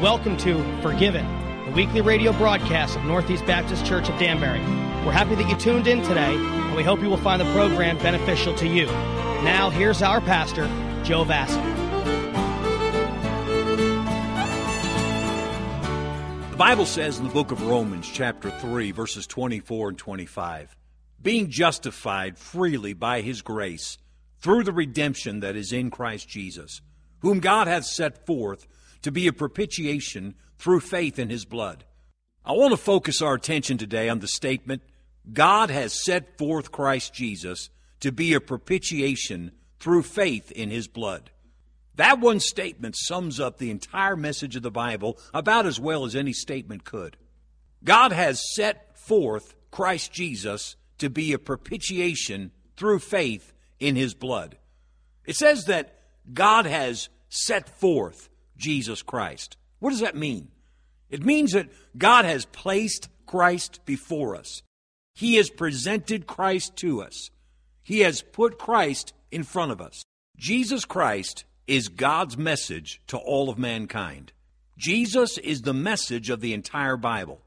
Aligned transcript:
welcome 0.00 0.34
to 0.34 0.54
Forgiven, 0.80 1.26
the 1.66 1.72
weekly 1.72 2.00
radio 2.00 2.32
broadcast 2.32 2.96
of 2.96 3.04
Northeast 3.04 3.44
Baptist 3.44 3.84
Church 3.84 4.08
of 4.08 4.18
Danbury. 4.18 4.58
We're 5.04 5.12
happy 5.12 5.34
that 5.34 5.46
you 5.46 5.54
tuned 5.58 5.86
in 5.86 6.00
today, 6.04 6.36
and 6.36 6.74
we 6.74 6.82
hope 6.82 7.02
you 7.02 7.10
will 7.10 7.18
find 7.18 7.38
the 7.38 7.52
program 7.52 7.98
beneficial 7.98 8.54
to 8.54 8.66
you. 8.66 8.86
Now, 8.86 9.68
here's 9.68 10.00
our 10.00 10.22
pastor, 10.22 10.64
Joe 11.04 11.24
Vassy. 11.24 11.60
The 16.50 16.56
Bible 16.56 16.86
says 16.86 17.18
in 17.18 17.24
the 17.24 17.34
book 17.34 17.52
of 17.52 17.66
Romans, 17.66 18.08
chapter 18.10 18.48
3, 18.50 18.92
verses 18.92 19.26
24 19.26 19.90
and 19.90 19.98
25, 19.98 20.76
being 21.20 21.50
justified 21.50 22.38
freely 22.38 22.94
by 22.94 23.20
his 23.20 23.42
grace 23.42 23.98
through 24.38 24.64
the 24.64 24.72
redemption 24.72 25.40
that 25.40 25.56
is 25.56 25.74
in 25.74 25.90
Christ 25.90 26.26
Jesus, 26.26 26.80
whom 27.18 27.40
God 27.40 27.66
hath 27.66 27.84
set 27.84 28.24
forth 28.24 28.66
to 29.02 29.10
be 29.10 29.26
a 29.26 29.32
propitiation 29.32 30.34
through 30.58 30.80
faith 30.80 31.18
in 31.18 31.30
his 31.30 31.44
blood. 31.44 31.84
I 32.44 32.52
want 32.52 32.72
to 32.72 32.76
focus 32.76 33.20
our 33.22 33.34
attention 33.34 33.78
today 33.78 34.08
on 34.08 34.20
the 34.20 34.28
statement 34.28 34.82
God 35.32 35.70
has 35.70 36.04
set 36.04 36.38
forth 36.38 36.72
Christ 36.72 37.12
Jesus 37.12 37.70
to 38.00 38.10
be 38.10 38.32
a 38.32 38.40
propitiation 38.40 39.52
through 39.78 40.02
faith 40.02 40.50
in 40.50 40.70
his 40.70 40.88
blood. 40.88 41.30
That 41.96 42.20
one 42.20 42.40
statement 42.40 42.96
sums 42.96 43.38
up 43.38 43.58
the 43.58 43.70
entire 43.70 44.16
message 44.16 44.56
of 44.56 44.62
the 44.62 44.70
Bible 44.70 45.18
about 45.34 45.66
as 45.66 45.78
well 45.78 46.06
as 46.06 46.16
any 46.16 46.32
statement 46.32 46.84
could. 46.84 47.16
God 47.84 48.12
has 48.12 48.54
set 48.54 48.96
forth 48.96 49.54
Christ 49.70 50.12
Jesus 50.12 50.76
to 50.98 51.10
be 51.10 51.32
a 51.32 51.38
propitiation 51.38 52.52
through 52.76 53.00
faith 53.00 53.52
in 53.78 53.96
his 53.96 54.14
blood. 54.14 54.56
It 55.26 55.36
says 55.36 55.64
that 55.64 55.98
God 56.32 56.64
has 56.64 57.10
set 57.28 57.68
forth 57.68 58.29
Jesus 58.60 59.02
Christ. 59.02 59.56
What 59.80 59.90
does 59.90 60.00
that 60.00 60.14
mean? 60.14 60.48
It 61.08 61.24
means 61.24 61.52
that 61.52 61.70
God 61.98 62.24
has 62.24 62.44
placed 62.44 63.08
Christ 63.26 63.80
before 63.84 64.36
us. 64.36 64.62
He 65.14 65.34
has 65.36 65.50
presented 65.50 66.26
Christ 66.26 66.76
to 66.76 67.02
us. 67.02 67.30
He 67.82 68.00
has 68.00 68.22
put 68.22 68.58
Christ 68.58 69.12
in 69.32 69.42
front 69.42 69.72
of 69.72 69.80
us. 69.80 70.04
Jesus 70.36 70.84
Christ 70.84 71.44
is 71.66 71.88
God's 71.88 72.36
message 72.38 73.00
to 73.08 73.16
all 73.16 73.50
of 73.50 73.58
mankind. 73.58 74.32
Jesus 74.78 75.38
is 75.38 75.62
the 75.62 75.74
message 75.74 76.30
of 76.30 76.40
the 76.40 76.54
entire 76.54 76.96
Bible. 76.96 77.40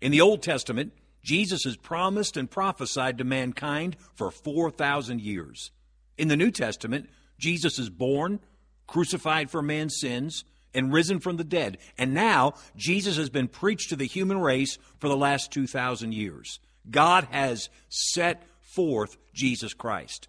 In 0.00 0.12
the 0.12 0.20
Old 0.20 0.42
Testament, 0.42 0.92
Jesus 1.22 1.66
is 1.66 1.76
promised 1.76 2.36
and 2.36 2.50
prophesied 2.50 3.18
to 3.18 3.24
mankind 3.24 3.96
for 4.14 4.30
4,000 4.30 5.20
years. 5.20 5.70
In 6.16 6.28
the 6.28 6.36
New 6.36 6.50
Testament, 6.50 7.08
Jesus 7.38 7.78
is 7.78 7.90
born, 7.90 8.40
crucified 8.86 9.50
for 9.50 9.60
man's 9.60 9.98
sins, 10.00 10.44
and 10.74 10.92
risen 10.92 11.20
from 11.20 11.36
the 11.36 11.44
dead. 11.44 11.78
And 11.96 12.14
now, 12.14 12.54
Jesus 12.76 13.16
has 13.16 13.30
been 13.30 13.48
preached 13.48 13.90
to 13.90 13.96
the 13.96 14.06
human 14.06 14.38
race 14.38 14.78
for 14.98 15.08
the 15.08 15.16
last 15.16 15.52
2,000 15.52 16.12
years. 16.12 16.60
God 16.90 17.28
has 17.30 17.68
set 17.88 18.42
forth 18.60 19.16
Jesus 19.32 19.74
Christ. 19.74 20.28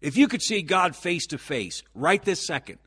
If 0.00 0.16
you 0.16 0.28
could 0.28 0.42
see 0.42 0.62
God 0.62 0.94
face 0.94 1.26
to 1.28 1.38
face 1.38 1.82
right 1.94 2.22
this 2.22 2.46
second, 2.46 2.78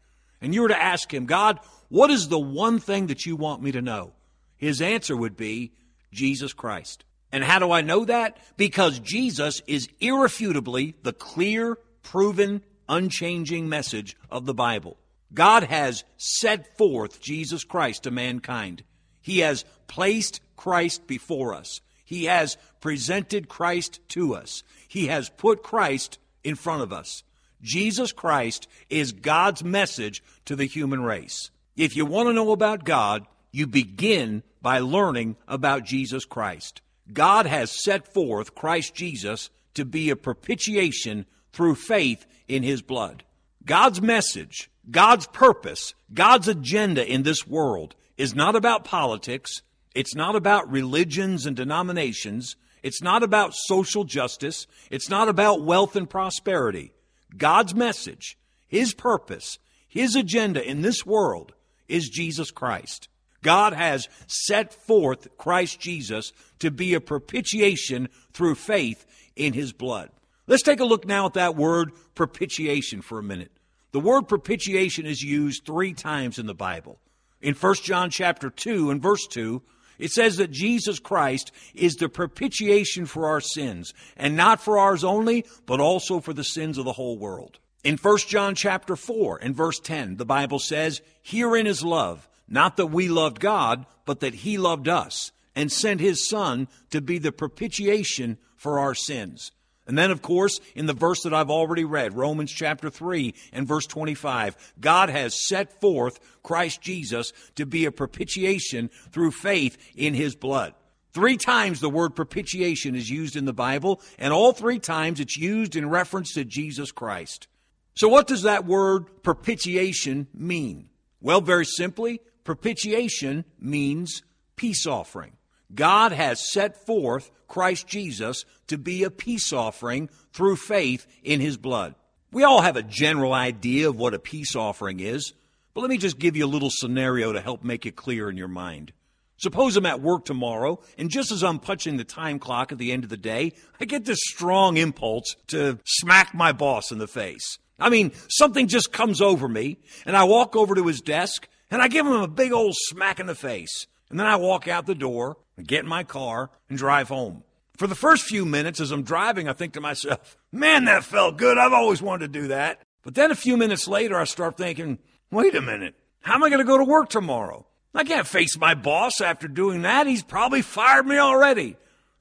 and 0.41 0.53
you 0.53 0.62
were 0.62 0.69
to 0.69 0.81
ask 0.81 1.13
Him, 1.13 1.25
God, 1.25 1.59
what 1.90 2.12
is 2.12 2.28
the 2.28 2.40
one 2.40 2.79
thing 2.79 3.07
that 3.07 3.25
you 3.25 3.35
want 3.35 3.62
me 3.62 3.72
to 3.72 3.81
know? 3.81 4.13
His 4.57 4.81
answer 4.81 5.16
would 5.16 5.35
be 5.35 5.72
Jesus 6.12 6.53
Christ. 6.53 7.03
And 7.31 7.44
how 7.44 7.59
do 7.59 7.72
I 7.72 7.81
know 7.81 8.06
that? 8.06 8.38
Because 8.57 9.00
Jesus 9.00 9.62
is 9.68 9.88
irrefutably 10.00 10.95
the 11.03 11.13
clear, 11.13 11.78
proven, 12.03 12.62
unchanging 12.88 13.69
message 13.69 14.18
of 14.31 14.45
the 14.45 14.53
Bible. 14.53 14.97
God 15.34 15.63
has 15.63 16.03
set 16.17 16.78
forth 16.78 17.22
Jesus 17.22 17.63
Christ 17.63 18.03
to 18.03 18.12
mankind. 18.12 18.84
He 19.22 19.40
has 19.40 19.66
placed 19.88 20.41
Christ 20.56 21.07
before 21.07 21.53
us. 21.53 21.81
He 22.03 22.25
has 22.25 22.57
presented 22.81 23.50
Christ 23.50 24.00
to 24.09 24.34
us. 24.34 24.63
He 24.88 25.07
has 25.07 25.29
put 25.29 25.62
Christ 25.62 26.18
in 26.44 26.56
front 26.56 26.81
of 26.81 26.91
us. 26.91 27.23
Jesus 27.62 28.12
Christ 28.12 28.68
is 28.89 29.12
God's 29.12 29.63
message 29.63 30.23
to 30.45 30.56
the 30.56 30.66
human 30.66 31.03
race. 31.03 31.51
If 31.75 31.95
you 31.95 32.06
want 32.06 32.28
to 32.28 32.34
know 32.34 32.51
about 32.51 32.84
God, 32.84 33.25
you 33.51 33.68
begin 33.68 34.44
by 34.62 34.79
learning 34.79 35.35
about 35.47 35.84
Jesus 35.84 36.25
Christ. 36.25 36.81
God 37.12 37.45
has 37.45 37.84
set 37.84 38.12
forth 38.12 38.56
Christ 38.56 38.94
Jesus 38.94 39.50
to 39.73 39.85
be 39.85 40.09
a 40.09 40.16
propitiation 40.16 41.25
through 41.53 41.75
faith 41.75 42.25
in 42.47 42.63
his 42.63 42.81
blood. 42.81 43.23
God's 43.66 44.01
message, 44.01 44.69
God's 44.89 45.27
purpose, 45.27 45.94
God's 46.13 46.47
agenda 46.47 47.05
in 47.05 47.23
this 47.23 47.45
world 47.45 47.95
is 48.17 48.35
not 48.35 48.55
about 48.55 48.85
politics. 48.85 49.61
It's 49.94 50.16
not 50.16 50.35
about 50.35 50.72
religions 50.72 51.45
and 51.45 51.55
denominations. 51.55 52.55
It's 52.81 53.01
not 53.01 53.23
about 53.23 53.53
social 53.53 54.03
justice. 54.03 54.67
It's 54.89 55.09
not 55.09 55.29
about 55.29 55.63
wealth 55.63 55.95
and 55.95 56.09
prosperity. 56.09 56.94
God's 57.38 57.75
message, 57.75 58.38
His 58.67 58.94
purpose, 58.94 59.59
His 59.88 60.16
agenda 60.16 60.63
in 60.63 60.81
this 60.81 61.06
world 61.06 61.53
is 61.88 62.09
Jesus 62.09 62.51
Christ. 62.51 63.09
God 63.41 63.73
has 63.73 64.07
set 64.27 64.73
forth 64.73 65.38
Christ 65.38 65.79
Jesus 65.79 66.33
to 66.59 66.71
be 66.71 66.94
a 66.94 67.01
propitiation 67.01 68.09
through 68.33 68.56
faith 68.56 69.06
in 69.35 69.53
His 69.53 69.71
blood. 69.71 70.09
Let's 70.47 70.63
take 70.63 70.79
a 70.79 70.85
look 70.85 71.06
now 71.06 71.25
at 71.27 71.33
that 71.33 71.56
word 71.56 71.91
propitiation 72.16 73.01
for 73.01 73.19
a 73.19 73.23
minute. 73.23 73.51
The 73.91 74.00
word 74.00 74.27
propitiation 74.27 75.05
is 75.05 75.22
used 75.22 75.66
three 75.66 75.94
times 75.94 76.38
in 76.38 76.45
the 76.45 76.53
Bible. 76.53 77.00
In 77.41 77.55
1 77.55 77.75
John 77.83 78.09
chapter 78.09 78.50
2 78.50 78.91
and 78.91 79.01
verse 79.01 79.25
2, 79.27 79.61
it 79.97 80.11
says 80.11 80.38
that 80.38 80.51
Jesus 80.51 81.00
Christ 81.00 81.51
is 81.73 81.95
the 81.95 82.07
propitiation 82.07 83.05
for 83.05 83.27
our 83.27 83.41
sins, 83.41 83.94
and 84.16 84.35
not 84.35 84.61
for 84.61 84.77
ours 84.77 85.03
only, 85.03 85.45
but 85.66 85.79
also 85.79 86.19
for 86.19 86.33
the 86.33 86.44
sins 86.44 86.77
of 86.77 86.85
the 86.85 86.94
whole 86.94 87.17
world. 87.17 87.59
In 87.83 87.97
1 87.97 88.17
John 88.27 88.55
chapter 88.55 88.95
4 88.95 89.39
and 89.41 89.55
verse 89.55 89.79
10, 89.79 90.17
the 90.17 90.25
Bible 90.25 90.59
says, 90.59 91.01
Herein 91.21 91.67
is 91.67 91.83
love, 91.83 92.27
not 92.47 92.77
that 92.77 92.88
we 92.88 93.07
loved 93.07 93.39
God, 93.39 93.85
but 94.06 94.19
that 94.19 94.35
he 94.35 94.57
loved 94.57 94.88
us, 94.88 95.31
and 95.56 95.71
sent 95.71 96.00
his 96.00 96.27
Son 96.27 96.67
to 96.91 97.01
be 97.01 97.17
the 97.17 97.31
propitiation 97.31 98.38
for 98.56 98.79
our 98.79 98.94
sins. 98.94 99.51
And 99.89 99.97
then, 99.97 100.11
of 100.11 100.22
course, 100.22 100.59
in 100.75 100.85
the 100.85 100.94
verse 100.94 101.23
that 101.23 101.33
I've 101.33 101.50
already 101.50 101.83
read, 101.83 102.16
Romans 102.16 102.51
chapter 102.51 102.91
3 102.91 103.33
and 103.51 103.67
verse 103.67 103.88
25, 103.88 104.75
God 104.79 105.09
has 105.09 105.47
set 105.47 105.81
forth 105.81 106.19
Christ 106.44 106.79
Jesus 106.79 107.33
to 107.55 107.66
be 107.66 107.85
a 107.85 107.91
propitiation 107.91 108.91
through 109.11 109.31
faith 109.31 109.79
in 109.95 110.13
his 110.13 110.35
blood. 110.35 110.75
Three 111.11 111.38
times 111.38 111.79
the 111.79 111.89
word 111.89 112.16
propitiation 112.16 112.94
is 112.94 113.09
used 113.09 113.35
in 113.35 113.45
the 113.45 113.51
Bible, 113.51 114.00
and 114.19 114.31
all 114.31 114.51
three 114.51 114.77
times 114.77 115.19
it's 115.19 115.38
used 115.38 115.75
in 115.75 115.89
reference 115.89 116.35
to 116.35 116.45
Jesus 116.45 116.91
Christ. 116.91 117.47
So, 117.95 118.07
what 118.09 118.27
does 118.27 118.44
that 118.44 118.65
word 118.65 119.24
propitiation 119.24 120.27
mean? 120.35 120.89
Well, 121.19 121.42
very 121.42 121.65
simply, 121.65 122.21
propitiation 122.44 123.44
means 123.59 124.21
peace 124.56 124.85
offering. 124.85 125.31
God 125.74 126.12
has 126.12 126.51
set 126.51 126.86
forth 126.86 127.31
Christ 127.48 127.88
Jesus 127.88 128.45
to 128.68 128.77
be 128.77 129.04
a 129.04 129.12
peace 129.12 129.54
offering 129.54 130.10
through 130.33 130.56
faith 130.56 131.06
in 131.24 131.39
his 131.39 131.57
blood. 131.57 131.95
We 132.31 132.44
all 132.44 132.62
have 132.62 132.75
a 132.75 132.83
general 132.83 133.33
idea 133.33 133.89
of 133.89 133.95
what 133.95 134.13
a 134.13 134.19
peace 134.19 134.56
offering 134.56 135.00
is, 135.00 135.33
but 135.74 135.81
let 135.81 135.89
me 135.89 135.98
just 135.98 136.19
give 136.19 136.36
you 136.36 136.45
a 136.45 136.48
little 136.48 136.69
scenario 136.69 137.33
to 137.33 137.42
help 137.42 137.63
make 137.63 137.86
it 137.86 137.95
clear 137.95 138.30
in 138.30 138.38
your 138.38 138.48
mind. 138.48 138.94
Suppose 139.38 139.77
I'm 139.77 139.86
at 139.86 140.01
work 140.01 140.25
tomorrow, 140.25 140.81
and 140.98 141.10
just 141.10 141.31
as 141.31 141.44
I'm 141.44 141.60
punching 141.60 141.95
the 141.95 142.04
time 142.04 142.39
clock 142.39 142.71
at 142.71 142.77
the 142.77 142.92
end 142.92 143.06
of 143.06 143.10
the 143.10 143.18
day, 143.18 143.54
I 143.80 143.86
get 143.86 144.04
this 144.04 144.19
strong 144.21 144.75
impulse 144.75 145.36
to 145.48 145.80
smack 145.86 146.33
my 146.33 146.51
boss 146.51 146.92
in 146.92 146.98
the 146.98 147.07
face. 147.07 147.57
I 147.80 147.89
mean, 147.89 148.12
something 148.27 148.68
just 148.68 148.92
comes 148.92 149.21
over 149.21 149.48
me, 149.48 149.77
and 150.06 150.18
I 150.18 150.25
walk 150.25 150.57
over 150.57 150.75
to 150.75 150.86
his 150.86 151.00
desk, 151.00 151.48
and 151.71 151.81
I 151.81 151.88
give 151.88 152.06
him 152.06 152.12
a 152.12 152.27
big 152.27 152.51
old 152.51 152.75
smack 152.75 153.19
in 153.19 153.27
the 153.27 153.36
face. 153.36 153.88
And 154.09 154.19
then 154.19 154.27
I 154.27 154.38
walk 154.38 154.67
out 154.67 154.85
the 154.85 154.95
door, 154.95 155.38
get 155.61 155.83
in 155.83 155.89
my 155.89 156.03
car, 156.03 156.50
and 156.69 156.77
drive 156.77 157.09
home. 157.09 157.44
For 157.77 157.88
the 157.88 157.95
first 157.95 158.23
few 158.23 158.45
minutes 158.45 158.81
as 158.81 158.91
I'm 158.91 159.03
driving, 159.03 159.47
I 159.47 159.53
think 159.53 159.73
to 159.73 159.81
myself, 159.81 160.38
man, 160.51 160.85
that 160.85 161.03
felt 161.03 161.38
good. 161.38 161.57
I've 161.57 161.73
always 161.73 162.01
wanted 162.01 162.33
to 162.33 162.39
do 162.39 162.47
that. 162.50 162.81
But 163.03 163.15
then 163.15 163.31
a 163.31 163.35
few 163.35 163.56
minutes 163.56 163.88
later, 163.88 164.17
I 164.17 164.25
start 164.25 164.57
thinking, 164.57 165.00
wait 165.31 165.56
a 165.56 165.61
minute. 165.61 165.95
How 166.21 166.35
am 166.35 166.44
I 166.44 166.50
going 166.50 166.59
to 166.59 166.65
go 166.65 166.77
to 166.77 166.83
work 166.83 167.09
tomorrow? 167.09 167.65
I 167.95 168.03
can't 168.03 168.27
face 168.27 168.57
my 168.57 168.75
boss 168.75 169.21
after 169.21 169.47
doing 169.47 169.83
that. 169.83 170.07
He's 170.07 170.23
probably 170.23 170.61
fired 170.61 171.07
me 171.07 171.17
already. 171.17 171.77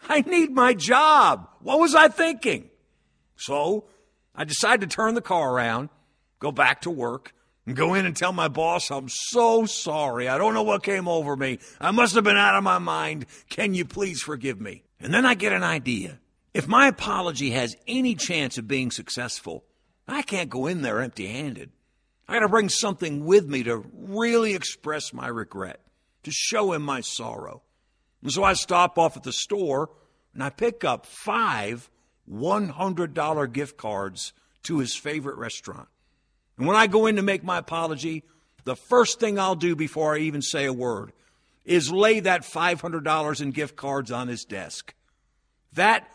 I 0.08 0.20
need 0.20 0.50
my 0.52 0.74
job. 0.74 1.48
What 1.60 1.80
was 1.80 1.94
I 1.94 2.08
thinking? 2.08 2.70
So 3.36 3.84
I 4.34 4.44
decide 4.44 4.80
to 4.82 4.86
turn 4.86 5.14
the 5.14 5.20
car 5.20 5.52
around, 5.52 5.88
go 6.38 6.52
back 6.52 6.82
to 6.82 6.90
work, 6.90 7.34
and 7.68 7.76
go 7.76 7.92
in 7.92 8.06
and 8.06 8.16
tell 8.16 8.32
my 8.32 8.48
boss, 8.48 8.90
I'm 8.90 9.10
so 9.10 9.66
sorry. 9.66 10.26
I 10.26 10.38
don't 10.38 10.54
know 10.54 10.62
what 10.62 10.82
came 10.82 11.06
over 11.06 11.36
me. 11.36 11.58
I 11.78 11.90
must 11.90 12.14
have 12.14 12.24
been 12.24 12.38
out 12.38 12.54
of 12.54 12.64
my 12.64 12.78
mind. 12.78 13.26
Can 13.50 13.74
you 13.74 13.84
please 13.84 14.22
forgive 14.22 14.58
me? 14.58 14.84
And 14.98 15.12
then 15.12 15.26
I 15.26 15.34
get 15.34 15.52
an 15.52 15.62
idea. 15.62 16.18
If 16.54 16.66
my 16.66 16.88
apology 16.88 17.50
has 17.50 17.76
any 17.86 18.14
chance 18.14 18.56
of 18.56 18.66
being 18.66 18.90
successful, 18.90 19.66
I 20.08 20.22
can't 20.22 20.48
go 20.48 20.66
in 20.66 20.80
there 20.80 21.02
empty 21.02 21.26
handed. 21.26 21.70
I 22.26 22.32
got 22.32 22.40
to 22.40 22.48
bring 22.48 22.70
something 22.70 23.26
with 23.26 23.46
me 23.46 23.64
to 23.64 23.84
really 23.92 24.54
express 24.54 25.12
my 25.12 25.26
regret, 25.28 25.82
to 26.22 26.30
show 26.30 26.72
him 26.72 26.80
my 26.80 27.02
sorrow. 27.02 27.64
And 28.22 28.32
so 28.32 28.44
I 28.44 28.54
stop 28.54 28.98
off 28.98 29.18
at 29.18 29.24
the 29.24 29.32
store 29.34 29.90
and 30.32 30.42
I 30.42 30.48
pick 30.48 30.84
up 30.84 31.04
five 31.04 31.90
$100 32.32 33.52
gift 33.52 33.76
cards 33.76 34.32
to 34.62 34.78
his 34.78 34.96
favorite 34.96 35.36
restaurant. 35.36 35.88
And 36.58 36.66
when 36.66 36.76
I 36.76 36.86
go 36.86 37.06
in 37.06 37.16
to 37.16 37.22
make 37.22 37.44
my 37.44 37.58
apology, 37.58 38.24
the 38.64 38.76
first 38.76 39.20
thing 39.20 39.38
I'll 39.38 39.54
do 39.54 39.74
before 39.74 40.14
I 40.14 40.18
even 40.18 40.42
say 40.42 40.66
a 40.66 40.72
word 40.72 41.12
is 41.64 41.90
lay 41.92 42.20
that 42.20 42.42
$500 42.42 43.40
in 43.40 43.50
gift 43.52 43.76
cards 43.76 44.10
on 44.10 44.28
his 44.28 44.44
desk. 44.44 44.94
That 45.74 46.08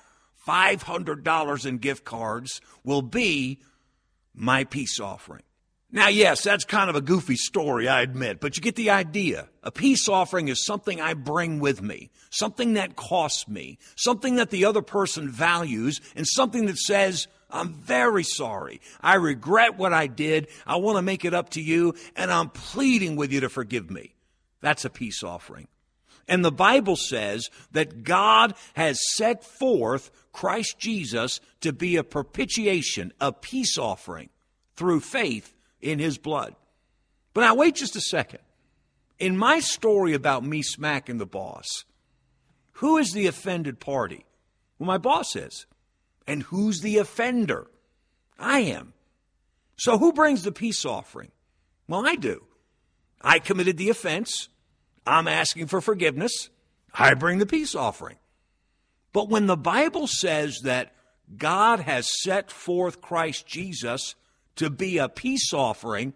$500 0.47 1.65
in 1.65 1.77
gift 1.77 2.03
cards 2.03 2.59
will 2.83 3.01
be 3.01 3.59
my 4.33 4.65
peace 4.65 4.99
offering. 4.99 5.43
Now, 5.91 6.07
yes, 6.07 6.41
that's 6.41 6.65
kind 6.65 6.89
of 6.89 6.95
a 6.95 7.01
goofy 7.01 7.35
story, 7.35 7.87
I 7.87 8.01
admit, 8.01 8.39
but 8.39 8.55
you 8.57 8.63
get 8.63 8.75
the 8.75 8.89
idea. 8.89 9.47
A 9.61 9.71
peace 9.71 10.09
offering 10.09 10.47
is 10.47 10.65
something 10.65 10.99
I 10.99 11.13
bring 11.13 11.59
with 11.59 11.83
me, 11.83 12.09
something 12.31 12.73
that 12.73 12.95
costs 12.95 13.47
me, 13.47 13.77
something 13.95 14.37
that 14.37 14.49
the 14.49 14.65
other 14.65 14.81
person 14.81 15.29
values, 15.29 16.01
and 16.15 16.25
something 16.27 16.65
that 16.65 16.79
says, 16.79 17.27
I'm 17.53 17.73
very 17.75 18.23
sorry. 18.23 18.81
I 18.99 19.15
regret 19.15 19.77
what 19.77 19.93
I 19.93 20.07
did. 20.07 20.47
I 20.65 20.77
want 20.77 20.97
to 20.97 21.03
make 21.03 21.23
it 21.23 21.35
up 21.35 21.49
to 21.51 21.61
you, 21.61 21.93
and 22.15 22.31
I'm 22.31 22.49
pleading 22.49 23.15
with 23.15 23.31
you 23.31 23.41
to 23.41 23.49
forgive 23.49 23.91
me. 23.91 24.15
That's 24.59 24.85
a 24.85 24.89
peace 24.89 25.23
offering. 25.23 25.67
And 26.27 26.43
the 26.43 26.51
Bible 26.51 26.95
says 26.95 27.49
that 27.71 28.03
God 28.03 28.55
has 28.73 28.97
set 29.15 29.43
forth 29.43 30.09
Christ 30.31 30.79
Jesus 30.79 31.41
to 31.61 31.71
be 31.71 31.95
a 31.95 32.03
propitiation, 32.03 33.13
a 33.21 33.31
peace 33.31 33.77
offering 33.77 34.29
through 34.75 35.01
faith 35.01 35.53
in 35.81 35.99
his 35.99 36.17
blood. 36.17 36.55
But 37.33 37.41
now, 37.41 37.55
wait 37.55 37.75
just 37.75 37.95
a 37.95 38.01
second. 38.01 38.39
In 39.19 39.37
my 39.37 39.59
story 39.59 40.13
about 40.13 40.43
me 40.43 40.61
smacking 40.61 41.17
the 41.17 41.25
boss, 41.25 41.85
who 42.77 42.97
is 42.97 43.11
the 43.11 43.27
offended 43.27 43.79
party? 43.79 44.25
Well, 44.79 44.87
my 44.87 44.97
boss 44.97 45.35
is. 45.35 45.65
And 46.27 46.43
who's 46.43 46.81
the 46.81 46.97
offender? 46.97 47.67
I 48.39 48.59
am. 48.59 48.93
So 49.77 49.97
who 49.97 50.13
brings 50.13 50.43
the 50.43 50.51
peace 50.51 50.85
offering? 50.85 51.31
Well, 51.87 52.07
I 52.07 52.15
do. 52.15 52.43
I 53.21 53.39
committed 53.39 53.77
the 53.77 53.89
offense. 53.89 54.49
I'm 55.05 55.27
asking 55.27 55.67
for 55.67 55.81
forgiveness. 55.81 56.49
I 56.93 57.13
bring 57.13 57.39
the 57.39 57.45
peace 57.45 57.75
offering. 57.75 58.17
But 59.11 59.29
when 59.29 59.47
the 59.47 59.57
Bible 59.57 60.07
says 60.07 60.59
that 60.63 60.93
God 61.37 61.79
has 61.81 62.21
set 62.21 62.51
forth 62.51 63.01
Christ 63.01 63.45
Jesus 63.45 64.15
to 64.55 64.69
be 64.69 64.97
a 64.97 65.09
peace 65.09 65.53
offering 65.53 66.13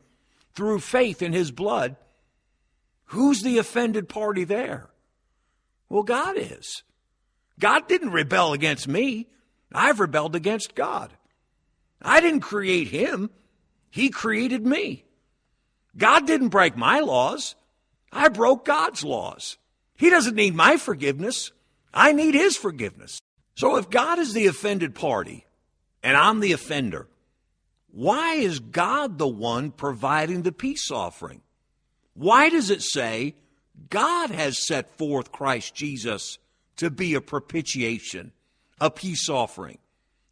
through 0.53 0.79
faith 0.79 1.21
in 1.21 1.33
his 1.33 1.51
blood, 1.51 1.95
who's 3.05 3.41
the 3.41 3.57
offended 3.57 4.09
party 4.09 4.43
there? 4.43 4.89
Well, 5.89 6.03
God 6.03 6.35
is. 6.37 6.83
God 7.59 7.87
didn't 7.87 8.11
rebel 8.11 8.53
against 8.53 8.87
me. 8.87 9.27
I've 9.73 9.99
rebelled 9.99 10.35
against 10.35 10.75
God. 10.75 11.13
I 12.01 12.21
didn't 12.21 12.41
create 12.41 12.87
him. 12.87 13.29
He 13.89 14.09
created 14.09 14.65
me. 14.65 15.05
God 15.95 16.27
didn't 16.27 16.49
break 16.49 16.77
my 16.77 16.99
laws. 16.99 17.55
I 18.11 18.29
broke 18.29 18.65
God's 18.65 19.03
laws. 19.03 19.57
He 19.95 20.09
doesn't 20.09 20.35
need 20.35 20.55
my 20.55 20.77
forgiveness. 20.77 21.51
I 21.93 22.11
need 22.11 22.35
his 22.35 22.55
forgiveness. 22.55 23.19
So 23.55 23.77
if 23.77 23.89
God 23.89 24.19
is 24.19 24.33
the 24.33 24.47
offended 24.47 24.93
party 24.93 25.45
and 26.03 26.15
I'm 26.15 26.39
the 26.39 26.51
offender, 26.51 27.07
why 27.91 28.35
is 28.35 28.59
God 28.59 29.17
the 29.17 29.27
one 29.27 29.71
providing 29.71 30.43
the 30.43 30.51
peace 30.51 30.91
offering? 30.91 31.41
Why 32.13 32.49
does 32.49 32.69
it 32.69 32.83
say 32.83 33.35
God 33.89 34.29
has 34.29 34.65
set 34.65 34.97
forth 34.97 35.31
Christ 35.31 35.73
Jesus 35.73 36.37
to 36.77 36.91
be 36.91 37.15
a 37.15 37.21
propitiation, 37.21 38.31
a 38.79 38.89
peace 38.91 39.29
offering 39.29 39.77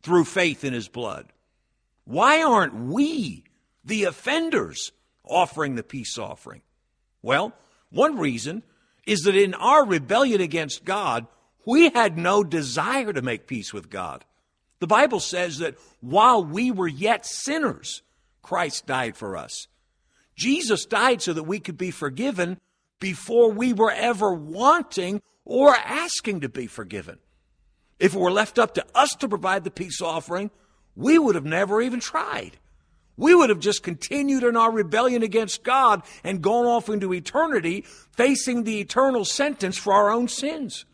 through 0.03 0.25
faith 0.25 0.63
in 0.63 0.73
his 0.73 0.87
blood? 0.87 1.27
Why 2.05 2.43
aren't 2.43 2.75
we, 2.75 3.43
the 3.83 4.03
offenders, 4.03 4.91
offering 5.23 5.75
the 5.75 5.83
peace 5.83 6.17
offering? 6.17 6.61
Well, 7.21 7.53
one 7.89 8.17
reason 8.17 8.63
is 9.07 9.21
that 9.21 9.35
in 9.35 9.53
our 9.55 9.85
rebellion 9.85 10.41
against 10.41 10.85
God, 10.85 11.27
we 11.65 11.89
had 11.89 12.17
no 12.17 12.43
desire 12.43 13.11
to 13.11 13.21
make 13.21 13.47
peace 13.47 13.73
with 13.73 13.89
God. 13.89 14.23
The 14.79 14.87
Bible 14.87 15.19
says 15.19 15.59
that 15.59 15.75
while 16.01 16.43
we 16.43 16.69
were 16.69 16.87
yet 16.87 17.25
sinners, 17.25 18.03
Christ 18.43 18.85
died 18.85 19.17
for 19.17 19.35
us. 19.37 19.67
Jesus 20.35 20.85
died 20.85 21.21
so 21.21 21.33
that 21.33 21.43
we 21.43 21.59
could 21.59 21.77
be 21.77 21.91
forgiven 21.91 22.59
before 22.99 23.51
we 23.51 23.73
were 23.73 23.91
ever 23.91 24.33
wanting 24.33 25.21
or 25.45 25.75
asking 25.75 26.41
to 26.41 26.49
be 26.49 26.67
forgiven. 26.67 27.17
If 27.99 28.13
it 28.13 28.19
were 28.19 28.31
left 28.31 28.59
up 28.59 28.73
to 28.75 28.85
us 28.93 29.15
to 29.15 29.27
provide 29.27 29.63
the 29.63 29.71
peace 29.71 30.01
offering, 30.01 30.51
we 30.95 31.17
would 31.17 31.35
have 31.35 31.45
never 31.45 31.81
even 31.81 31.99
tried. 31.99 32.57
We 33.17 33.33
would 33.33 33.49
have 33.49 33.59
just 33.59 33.83
continued 33.83 34.43
in 34.43 34.57
our 34.57 34.71
rebellion 34.71 35.23
against 35.23 35.63
God 35.63 36.03
and 36.23 36.41
gone 36.41 36.65
off 36.65 36.89
into 36.89 37.13
eternity 37.13 37.85
facing 38.11 38.63
the 38.63 38.81
eternal 38.81 39.23
sentence 39.23 39.77
for 39.77 39.93
our 39.93 40.11
own 40.11 40.27
sins. 40.27 40.85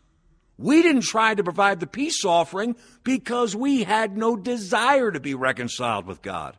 We 0.56 0.82
didn't 0.82 1.02
try 1.02 1.34
to 1.34 1.42
provide 1.42 1.80
the 1.80 1.88
peace 1.88 2.24
offering 2.24 2.76
because 3.02 3.56
we 3.56 3.82
had 3.82 4.16
no 4.16 4.36
desire 4.36 5.10
to 5.10 5.18
be 5.18 5.34
reconciled 5.34 6.06
with 6.06 6.22
God. 6.22 6.56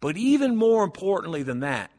But 0.00 0.16
even 0.16 0.56
more 0.56 0.84
importantly 0.84 1.42
than 1.42 1.60
that, 1.60 1.90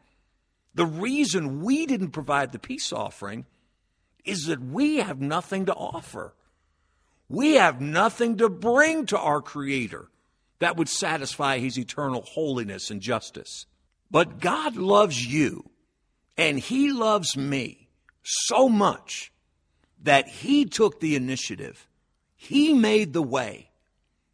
the 0.74 0.86
reason 0.86 1.62
we 1.62 1.84
didn't 1.84 2.10
provide 2.10 2.52
the 2.52 2.58
peace 2.58 2.92
offering 2.92 3.44
is 4.24 4.46
that 4.46 4.62
we 4.62 4.96
have 4.96 5.20
nothing 5.20 5.66
to 5.66 5.74
offer. 5.74 6.34
We 7.28 7.54
have 7.54 7.80
nothing 7.80 8.36
to 8.38 8.48
bring 8.48 9.06
to 9.06 9.18
our 9.18 9.40
Creator 9.40 10.08
that 10.58 10.76
would 10.76 10.88
satisfy 10.88 11.58
His 11.58 11.78
eternal 11.78 12.22
holiness 12.22 12.90
and 12.90 13.00
justice. 13.00 13.66
But 14.10 14.40
God 14.40 14.76
loves 14.76 15.26
you, 15.26 15.70
and 16.36 16.58
He 16.58 16.92
loves 16.92 17.36
me 17.36 17.88
so 18.22 18.68
much 18.68 19.32
that 20.04 20.28
he 20.28 20.64
took 20.64 21.00
the 21.00 21.16
initiative. 21.16 21.88
He 22.36 22.72
made 22.72 23.12
the 23.12 23.22
way. 23.22 23.70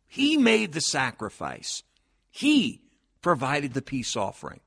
He 0.07 0.37
made 0.37 0.73
the 0.73 0.81
sacrifice. 0.81 1.83
He 2.31 2.83
provided 3.23 3.73
the 3.73 3.83
peace 3.83 4.17
offering. 4.17 4.61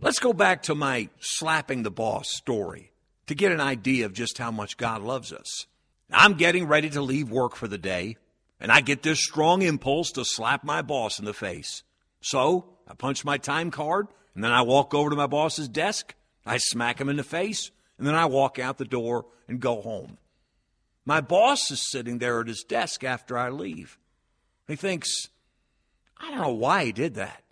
Let's 0.00 0.18
go 0.18 0.32
back 0.32 0.64
to 0.64 0.74
my 0.74 1.08
slapping 1.20 1.82
the 1.82 1.90
boss 1.90 2.30
story 2.30 2.92
to 3.26 3.34
get 3.34 3.52
an 3.52 3.60
idea 3.60 4.06
of 4.06 4.12
just 4.12 4.38
how 4.38 4.50
much 4.50 4.76
God 4.76 5.02
loves 5.02 5.32
us. 5.32 5.66
I'm 6.12 6.34
getting 6.34 6.66
ready 6.66 6.90
to 6.90 7.00
leave 7.00 7.30
work 7.30 7.54
for 7.54 7.68
the 7.68 7.78
day, 7.78 8.16
and 8.58 8.70
I 8.72 8.80
get 8.80 9.02
this 9.02 9.22
strong 9.22 9.62
impulse 9.62 10.10
to 10.12 10.24
slap 10.24 10.64
my 10.64 10.82
boss 10.82 11.18
in 11.18 11.24
the 11.24 11.34
face. 11.34 11.82
So 12.20 12.66
I 12.88 12.94
punch 12.94 13.24
my 13.24 13.38
time 13.38 13.70
card, 13.70 14.08
and 14.34 14.42
then 14.42 14.52
I 14.52 14.62
walk 14.62 14.94
over 14.94 15.10
to 15.10 15.16
my 15.16 15.26
boss's 15.26 15.68
desk. 15.68 16.14
I 16.44 16.58
smack 16.58 17.00
him 17.00 17.08
in 17.08 17.16
the 17.16 17.22
face, 17.22 17.70
and 17.98 18.06
then 18.06 18.14
I 18.14 18.26
walk 18.26 18.58
out 18.58 18.78
the 18.78 18.84
door 18.84 19.26
and 19.48 19.60
go 19.60 19.80
home. 19.80 20.18
My 21.04 21.20
boss 21.20 21.70
is 21.70 21.90
sitting 21.90 22.18
there 22.18 22.40
at 22.40 22.48
his 22.48 22.62
desk 22.62 23.04
after 23.04 23.36
I 23.36 23.48
leave. 23.50 23.98
He 24.68 24.76
thinks, 24.76 25.28
I 26.18 26.30
don't 26.30 26.40
know 26.40 26.54
why 26.54 26.84
he 26.84 26.92
did 26.92 27.14
that. 27.14 27.42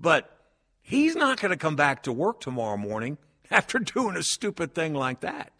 But 0.00 0.36
he's 0.80 1.14
not 1.14 1.40
going 1.40 1.50
to 1.50 1.56
come 1.56 1.76
back 1.76 2.02
to 2.04 2.12
work 2.12 2.40
tomorrow 2.40 2.76
morning 2.76 3.18
after 3.50 3.78
doing 3.78 4.16
a 4.16 4.22
stupid 4.22 4.74
thing 4.74 4.94
like 4.94 5.20
that. 5.20 5.51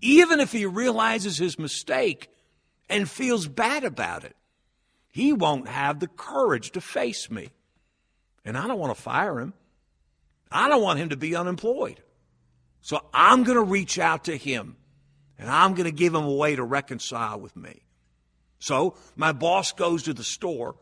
Even 0.00 0.40
if 0.40 0.52
he 0.52 0.66
realizes 0.66 1.38
his 1.38 1.58
mistake 1.58 2.30
and 2.88 3.10
feels 3.10 3.48
bad 3.48 3.84
about 3.84 4.24
it, 4.24 4.36
he 5.10 5.32
won't 5.32 5.68
have 5.68 6.00
the 6.00 6.06
courage 6.06 6.72
to 6.72 6.80
face 6.80 7.30
me. 7.30 7.50
And 8.44 8.56
I 8.56 8.66
don't 8.66 8.78
want 8.78 8.96
to 8.96 9.02
fire 9.02 9.40
him. 9.40 9.54
I 10.50 10.68
don't 10.68 10.82
want 10.82 10.98
him 10.98 11.10
to 11.10 11.16
be 11.16 11.36
unemployed. 11.36 12.00
So 12.80 13.00
I'm 13.12 13.44
going 13.44 13.58
to 13.58 13.64
reach 13.64 13.98
out 13.98 14.24
to 14.24 14.36
him 14.36 14.76
and 15.38 15.50
I'm 15.50 15.74
going 15.74 15.84
to 15.84 15.92
give 15.92 16.14
him 16.14 16.24
a 16.24 16.32
way 16.32 16.56
to 16.56 16.64
reconcile 16.64 17.38
with 17.38 17.56
me. 17.56 17.82
So 18.58 18.96
my 19.16 19.32
boss 19.32 19.72
goes 19.72 20.04
to 20.04 20.14
the 20.14 20.24
store 20.24 20.76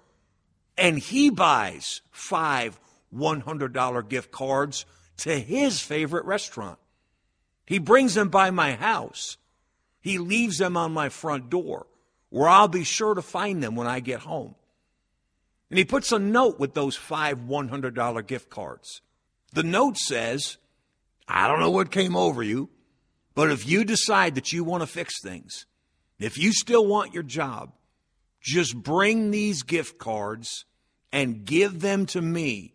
and 0.79 0.99
he 0.99 1.31
buys 1.31 2.03
five 2.11 2.79
$100 3.15 4.09
gift 4.09 4.31
cards 4.31 4.87
to 5.19 5.39
his 5.39 5.81
favorite 5.81 6.25
restaurant. 6.25 6.79
He 7.67 7.79
brings 7.79 8.15
them 8.15 8.29
by 8.29 8.51
my 8.51 8.73
house. 8.73 9.37
He 10.01 10.19
leaves 10.19 10.59
them 10.59 10.77
on 10.77 10.93
my 10.93 11.09
front 11.09 11.51
door 11.51 11.87
where 12.31 12.49
I'll 12.49 12.69
be 12.69 12.85
sure 12.85 13.15
to 13.15 13.23
find 13.23 13.63
them 13.63 13.77
when 13.77 13.87
I 13.87 14.01
get 14.01 14.21
home. 14.21 14.55
And 15.71 15.79
he 15.79 15.85
puts 15.85 16.13
a 16.13 16.19
note 16.19 16.59
with 16.61 16.75
those 16.75 16.97
five 16.97 17.39
$100 17.39 18.27
gift 18.27 18.51
cards. 18.51 19.01
The 19.53 19.63
note 19.63 19.97
says, 19.97 20.59
I 21.27 21.49
don't 21.49 21.61
know 21.61 21.71
what 21.71 21.91
came 21.91 22.17
over 22.17 22.43
you, 22.43 22.69
but 23.35 23.51
if 23.51 23.67
you 23.67 23.85
decide 23.85 24.37
that 24.37 24.53
you 24.53 24.65
want 24.65 24.83
to 24.83 24.87
fix 24.87 25.21
things, 25.21 25.67
if 26.19 26.39
you 26.39 26.53
still 26.53 26.87
want 26.87 27.15
your 27.15 27.23
job, 27.23 27.73
just 28.41 28.77
bring 28.77 29.31
these 29.31 29.63
gift 29.63 29.99
cards 29.99 30.65
and 31.13 31.45
give 31.45 31.81
them 31.81 32.07
to 32.07 32.23
me 32.23 32.75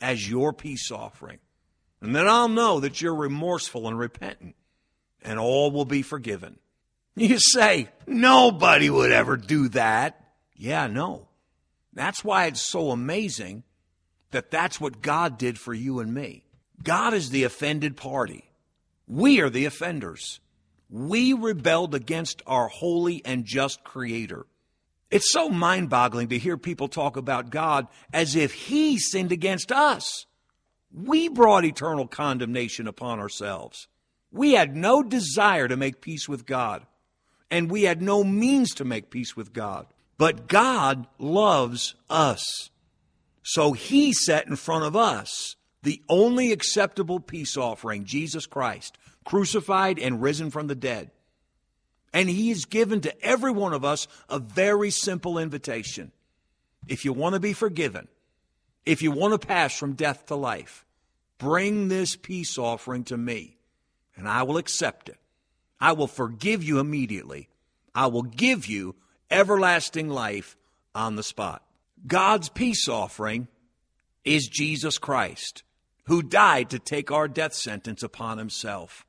as 0.00 0.28
your 0.28 0.52
peace 0.52 0.90
offering. 0.90 1.38
And 2.00 2.14
then 2.14 2.26
I'll 2.26 2.48
know 2.48 2.80
that 2.80 3.00
you're 3.00 3.14
remorseful 3.14 3.86
and 3.86 3.98
repentant, 3.98 4.54
and 5.22 5.38
all 5.38 5.70
will 5.70 5.84
be 5.84 6.02
forgiven. 6.02 6.58
You 7.16 7.38
say, 7.38 7.88
nobody 8.06 8.88
would 8.88 9.12
ever 9.12 9.36
do 9.36 9.68
that. 9.70 10.24
Yeah, 10.54 10.86
no. 10.86 11.28
That's 11.92 12.24
why 12.24 12.46
it's 12.46 12.62
so 12.62 12.90
amazing 12.90 13.64
that 14.30 14.50
that's 14.50 14.80
what 14.80 15.02
God 15.02 15.36
did 15.36 15.58
for 15.58 15.74
you 15.74 16.00
and 16.00 16.14
me. 16.14 16.44
God 16.82 17.12
is 17.12 17.30
the 17.30 17.44
offended 17.44 17.96
party. 17.96 18.50
We 19.06 19.40
are 19.40 19.50
the 19.50 19.66
offenders. 19.66 20.40
We 20.88 21.32
rebelled 21.32 21.94
against 21.94 22.42
our 22.46 22.68
holy 22.68 23.24
and 23.24 23.44
just 23.44 23.84
Creator. 23.84 24.46
It's 25.10 25.32
so 25.32 25.50
mind 25.50 25.90
boggling 25.90 26.28
to 26.28 26.38
hear 26.38 26.56
people 26.56 26.88
talk 26.88 27.16
about 27.16 27.50
God 27.50 27.88
as 28.12 28.36
if 28.36 28.52
He 28.52 28.98
sinned 28.98 29.32
against 29.32 29.72
us. 29.72 30.26
We 30.92 31.28
brought 31.28 31.64
eternal 31.64 32.06
condemnation 32.06 32.86
upon 32.86 33.20
ourselves. 33.20 33.88
We 34.32 34.52
had 34.52 34.76
no 34.76 35.02
desire 35.02 35.68
to 35.68 35.76
make 35.76 36.00
peace 36.00 36.28
with 36.28 36.46
God, 36.46 36.86
and 37.50 37.70
we 37.70 37.82
had 37.82 38.00
no 38.02 38.24
means 38.24 38.74
to 38.74 38.84
make 38.84 39.10
peace 39.10 39.36
with 39.36 39.52
God. 39.52 39.86
But 40.18 40.48
God 40.48 41.06
loves 41.18 41.94
us. 42.08 42.70
So 43.42 43.72
He 43.72 44.12
set 44.12 44.46
in 44.46 44.56
front 44.56 44.84
of 44.84 44.94
us 44.94 45.56
the 45.82 46.02
only 46.08 46.52
acceptable 46.52 47.20
peace 47.20 47.56
offering, 47.56 48.04
Jesus 48.04 48.46
Christ, 48.46 48.98
crucified 49.24 49.98
and 49.98 50.22
risen 50.22 50.50
from 50.50 50.66
the 50.66 50.74
dead. 50.74 51.10
And 52.12 52.28
he 52.28 52.48
has 52.48 52.64
given 52.64 53.00
to 53.02 53.24
every 53.24 53.52
one 53.52 53.72
of 53.72 53.84
us 53.84 54.08
a 54.28 54.38
very 54.38 54.90
simple 54.90 55.38
invitation. 55.38 56.12
If 56.88 57.04
you 57.04 57.12
want 57.12 57.34
to 57.34 57.40
be 57.40 57.52
forgiven, 57.52 58.08
if 58.86 59.02
you 59.02 59.10
want 59.10 59.40
to 59.40 59.46
pass 59.46 59.76
from 59.76 59.94
death 59.94 60.26
to 60.26 60.34
life, 60.34 60.84
bring 61.38 61.88
this 61.88 62.16
peace 62.16 62.58
offering 62.58 63.04
to 63.04 63.16
me, 63.16 63.56
and 64.16 64.28
I 64.28 64.42
will 64.42 64.56
accept 64.56 65.08
it. 65.08 65.18
I 65.80 65.92
will 65.92 66.06
forgive 66.06 66.62
you 66.62 66.78
immediately. 66.78 67.48
I 67.94 68.06
will 68.06 68.22
give 68.22 68.66
you 68.66 68.94
everlasting 69.30 70.08
life 70.08 70.56
on 70.94 71.16
the 71.16 71.22
spot. 71.22 71.62
God's 72.06 72.48
peace 72.48 72.88
offering 72.88 73.48
is 74.24 74.48
Jesus 74.48 74.98
Christ, 74.98 75.62
who 76.04 76.22
died 76.22 76.70
to 76.70 76.78
take 76.78 77.10
our 77.10 77.28
death 77.28 77.54
sentence 77.54 78.02
upon 78.02 78.38
himself. 78.38 79.06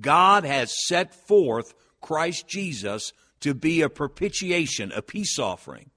God 0.00 0.44
has 0.44 0.86
set 0.86 1.14
forth 1.14 1.74
Christ 2.00 2.46
Jesus 2.46 3.12
to 3.40 3.54
be 3.54 3.82
a 3.82 3.88
propitiation, 3.88 4.92
a 4.92 5.02
peace 5.02 5.38
offering 5.38 5.90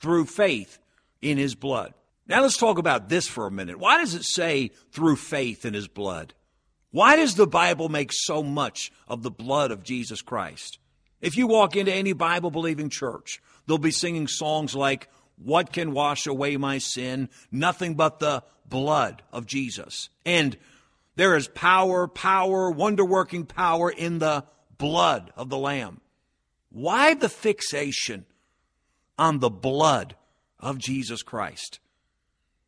through 0.00 0.26
faith 0.26 0.78
in 1.22 1.38
his 1.38 1.54
blood. 1.54 1.94
Now 2.26 2.42
let's 2.42 2.56
talk 2.56 2.78
about 2.78 3.08
this 3.08 3.28
for 3.28 3.46
a 3.46 3.50
minute. 3.50 3.78
Why 3.78 3.98
does 3.98 4.14
it 4.14 4.24
say 4.24 4.70
through 4.92 5.16
faith 5.16 5.64
in 5.64 5.74
his 5.74 5.88
blood? 5.88 6.32
Why 6.90 7.16
does 7.16 7.34
the 7.34 7.46
Bible 7.46 7.88
make 7.88 8.12
so 8.12 8.42
much 8.42 8.92
of 9.08 9.22
the 9.22 9.30
blood 9.30 9.70
of 9.70 9.82
Jesus 9.82 10.22
Christ? 10.22 10.78
If 11.20 11.36
you 11.36 11.46
walk 11.46 11.76
into 11.76 11.92
any 11.92 12.12
Bible 12.12 12.50
believing 12.50 12.88
church, 12.88 13.42
they'll 13.66 13.78
be 13.78 13.90
singing 13.90 14.28
songs 14.28 14.74
like, 14.74 15.08
What 15.36 15.72
can 15.72 15.92
wash 15.92 16.26
away 16.26 16.56
my 16.56 16.78
sin? 16.78 17.28
Nothing 17.50 17.94
but 17.94 18.20
the 18.20 18.42
blood 18.64 19.22
of 19.32 19.46
Jesus. 19.46 20.08
And 20.24 20.56
there 21.16 21.36
is 21.36 21.48
power, 21.48 22.08
power, 22.08 22.70
wonder 22.70 23.04
working 23.04 23.44
power 23.44 23.90
in 23.90 24.18
the 24.18 24.44
blood 24.78 25.32
of 25.36 25.48
the 25.48 25.58
Lamb. 25.58 26.00
Why 26.70 27.14
the 27.14 27.28
fixation 27.28 28.24
on 29.18 29.38
the 29.38 29.50
blood 29.50 30.16
of 30.58 30.78
Jesus 30.78 31.22
Christ? 31.22 31.78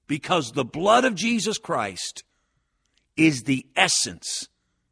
Because 0.06 0.52
the 0.52 0.64
blood 0.64 1.04
of 1.04 1.14
Jesus 1.14 1.58
Christ 1.58 2.24
is 3.16 3.42
the 3.42 3.66
essence 3.74 4.48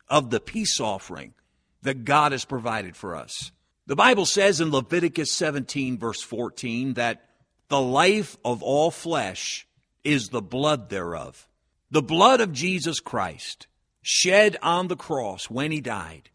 of 0.08 0.30
the 0.30 0.40
peace 0.40 0.80
offering 0.80 1.34
that 1.82 2.04
God 2.04 2.32
has 2.32 2.44
provided 2.44 2.96
for 2.96 3.14
us. 3.14 3.52
The 3.86 3.96
Bible 3.96 4.26
says 4.26 4.60
in 4.60 4.70
Leviticus 4.70 5.32
17, 5.32 5.98
verse 5.98 6.22
14, 6.22 6.94
that 6.94 7.28
the 7.68 7.80
life 7.80 8.36
of 8.44 8.62
all 8.62 8.90
flesh 8.90 9.66
is 10.02 10.28
the 10.28 10.42
blood 10.42 10.88
thereof. 10.88 11.46
The 11.90 12.02
blood 12.02 12.40
of 12.40 12.52
Jesus 12.52 13.00
Christ, 13.00 13.66
shed 14.02 14.56
on 14.62 14.88
the 14.88 14.96
cross 14.96 15.50
when 15.50 15.70
he 15.70 15.80
died, 15.80 16.30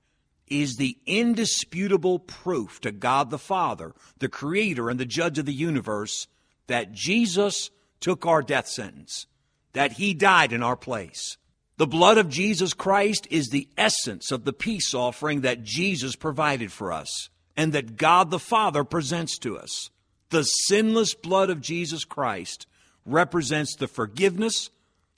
is 0.47 0.75
the 0.75 0.97
indisputable 1.05 2.19
proof 2.19 2.79
to 2.81 2.91
God 2.91 3.29
the 3.29 3.37
Father, 3.37 3.93
the 4.19 4.29
Creator 4.29 4.89
and 4.89 4.99
the 4.99 5.05
Judge 5.05 5.37
of 5.37 5.45
the 5.45 5.53
universe, 5.53 6.27
that 6.67 6.91
Jesus 6.91 7.69
took 7.99 8.25
our 8.25 8.41
death 8.41 8.67
sentence, 8.67 9.27
that 9.73 9.93
He 9.93 10.13
died 10.13 10.53
in 10.53 10.63
our 10.63 10.75
place. 10.75 11.37
The 11.77 11.87
blood 11.87 12.17
of 12.17 12.29
Jesus 12.29 12.73
Christ 12.73 13.27
is 13.29 13.47
the 13.47 13.69
essence 13.77 14.31
of 14.31 14.43
the 14.43 14.53
peace 14.53 14.93
offering 14.93 15.41
that 15.41 15.63
Jesus 15.63 16.15
provided 16.15 16.71
for 16.71 16.91
us 16.91 17.29
and 17.55 17.71
that 17.73 17.95
God 17.95 18.31
the 18.31 18.39
Father 18.39 18.83
presents 18.83 19.37
to 19.39 19.57
us. 19.57 19.89
The 20.29 20.43
sinless 20.43 21.13
blood 21.13 21.49
of 21.49 21.61
Jesus 21.61 22.03
Christ 22.03 22.67
represents 23.05 23.75
the 23.75 23.87
forgiveness, 23.87 24.69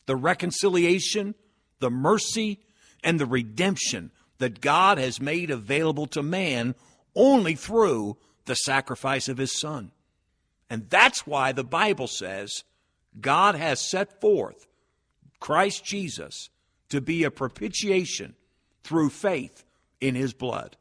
the 0.06 0.16
reconciliation, 0.16 1.36
the 1.80 1.90
mercy, 1.90 2.60
and 3.04 3.20
the 3.20 3.26
redemption 3.26 4.12
that 4.38 4.62
God 4.62 4.98
has 4.98 5.20
made 5.20 5.52
available 5.52 6.08
to 6.08 6.24
man 6.24 6.76
only 7.16 7.56
through 7.56 8.18
the 8.46 8.56
sacrifice 8.56 9.28
of 9.28 9.38
his 9.38 9.60
son. 9.60 9.92
And 10.70 10.90
that's 10.90 11.28
why 11.28 11.52
the 11.52 11.64
Bible 11.64 12.08
says 12.08 12.64
God 13.20 13.56
has 13.56 13.80
set 13.80 14.22
forth 14.22 14.68
Christ 15.40 15.84
Jesus 15.84 16.50
to 16.90 17.02
be 17.02 17.24
a 17.24 17.32
propitiation 17.32 18.36
through 18.84 19.10
faith 19.10 19.64
in 20.00 20.16
his 20.16 20.34
blood. 20.34 20.78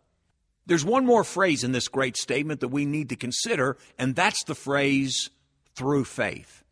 There's 0.67 0.85
one 0.85 1.05
more 1.05 1.25
phrase 1.25 1.65
in 1.65 1.73
this 1.73 1.89
great 1.89 2.17
statement 2.17 2.61
that 2.61 2.69
we 2.69 2.85
need 2.85 3.09
to 3.09 3.17
consider, 3.17 3.77
and 3.99 4.15
that's 4.15 4.45
the 4.45 4.55
phrase 4.55 5.31
through 5.75 6.05
faith. 6.05 6.63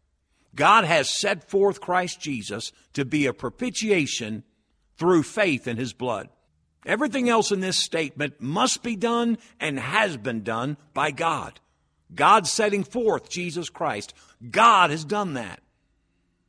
God 0.55 0.85
has 0.85 1.19
set 1.19 1.49
forth 1.49 1.81
Christ 1.81 2.21
Jesus 2.21 2.73
to 2.93 3.05
be 3.05 3.27
a 3.27 3.33
propitiation 3.33 4.45
through 4.97 5.23
faith 5.23 5.67
in 5.67 5.77
his 5.77 5.93
blood. 5.93 6.29
Everything 6.87 7.29
else 7.29 7.51
in 7.51 7.61
this 7.61 7.83
statement 7.83 8.41
must 8.41 8.83
be 8.83 8.97
done 8.97 9.39
and 9.61 9.79
has 9.79 10.17
been 10.17 10.43
done 10.43 10.77
by 10.95 11.11
God. 11.11 11.61
God 12.15 12.47
setting 12.47 12.85
forth 12.85 13.29
Jesus 13.29 13.69
Christ. 13.69 14.15
God 14.51 14.91
has 14.91 15.05
done 15.05 15.35
that. 15.35 15.61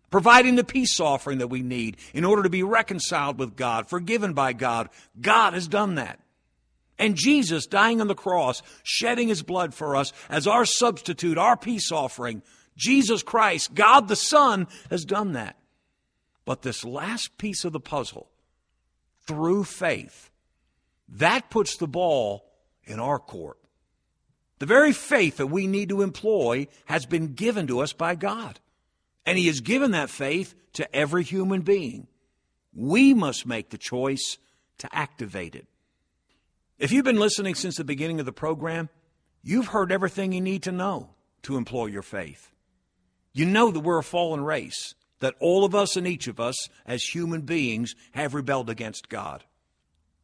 Providing 0.09 0.55
the 0.55 0.63
peace 0.63 0.99
offering 0.99 1.37
that 1.37 1.49
we 1.49 1.61
need 1.61 1.97
in 2.13 2.25
order 2.25 2.43
to 2.43 2.49
be 2.49 2.63
reconciled 2.63 3.37
with 3.37 3.55
God, 3.55 3.87
forgiven 3.87 4.33
by 4.33 4.53
God. 4.53 4.89
God 5.19 5.53
has 5.53 5.67
done 5.67 5.95
that. 5.95 6.19
And 6.97 7.15
Jesus 7.15 7.67
dying 7.67 8.01
on 8.01 8.07
the 8.07 8.15
cross, 8.15 8.61
shedding 8.83 9.27
his 9.27 9.43
blood 9.43 9.73
for 9.73 9.95
us 9.95 10.11
as 10.29 10.47
our 10.47 10.65
substitute, 10.65 11.37
our 11.37 11.55
peace 11.55 11.91
offering. 11.91 12.41
Jesus 12.75 13.23
Christ, 13.23 13.73
God 13.73 14.07
the 14.07 14.15
Son, 14.15 14.67
has 14.89 15.05
done 15.05 15.33
that. 15.33 15.57
But 16.43 16.63
this 16.63 16.83
last 16.83 17.37
piece 17.37 17.63
of 17.63 17.73
the 17.73 17.79
puzzle, 17.79 18.29
through 19.27 19.63
faith. 19.63 20.31
That 21.07 21.51
puts 21.51 21.77
the 21.77 21.87
ball 21.87 22.43
in 22.85 22.99
our 22.99 23.19
court. 23.19 23.58
The 24.59 24.65
very 24.65 24.91
faith 24.91 25.37
that 25.37 25.47
we 25.47 25.67
need 25.67 25.89
to 25.89 26.01
employ 26.01 26.67
has 26.85 27.05
been 27.05 27.33
given 27.33 27.67
to 27.67 27.79
us 27.79 27.93
by 27.93 28.15
God. 28.15 28.59
And 29.25 29.37
He 29.37 29.47
has 29.47 29.61
given 29.61 29.91
that 29.91 30.09
faith 30.09 30.53
to 30.73 30.95
every 30.95 31.23
human 31.23 31.61
being. 31.61 32.07
We 32.73 33.13
must 33.13 33.45
make 33.45 33.69
the 33.69 33.77
choice 33.77 34.37
to 34.79 34.95
activate 34.95 35.55
it. 35.55 35.67
If 36.77 36.91
you've 36.91 37.05
been 37.05 37.19
listening 37.19 37.55
since 37.55 37.77
the 37.77 37.83
beginning 37.83 38.19
of 38.19 38.25
the 38.25 38.31
program, 38.31 38.89
you've 39.43 39.67
heard 39.67 39.91
everything 39.91 40.31
you 40.31 40.41
need 40.41 40.63
to 40.63 40.71
know 40.71 41.09
to 41.43 41.57
employ 41.57 41.87
your 41.87 42.01
faith. 42.01 42.51
You 43.33 43.45
know 43.45 43.71
that 43.71 43.79
we're 43.79 43.99
a 43.99 44.03
fallen 44.03 44.43
race 44.43 44.93
that 45.19 45.35
all 45.39 45.65
of 45.65 45.75
us 45.75 45.95
and 45.95 46.07
each 46.07 46.27
of 46.27 46.39
us 46.39 46.69
as 46.85 47.03
human 47.03 47.41
beings 47.41 47.93
have 48.11 48.33
rebelled 48.33 48.69
against 48.69 49.09
God. 49.09 49.43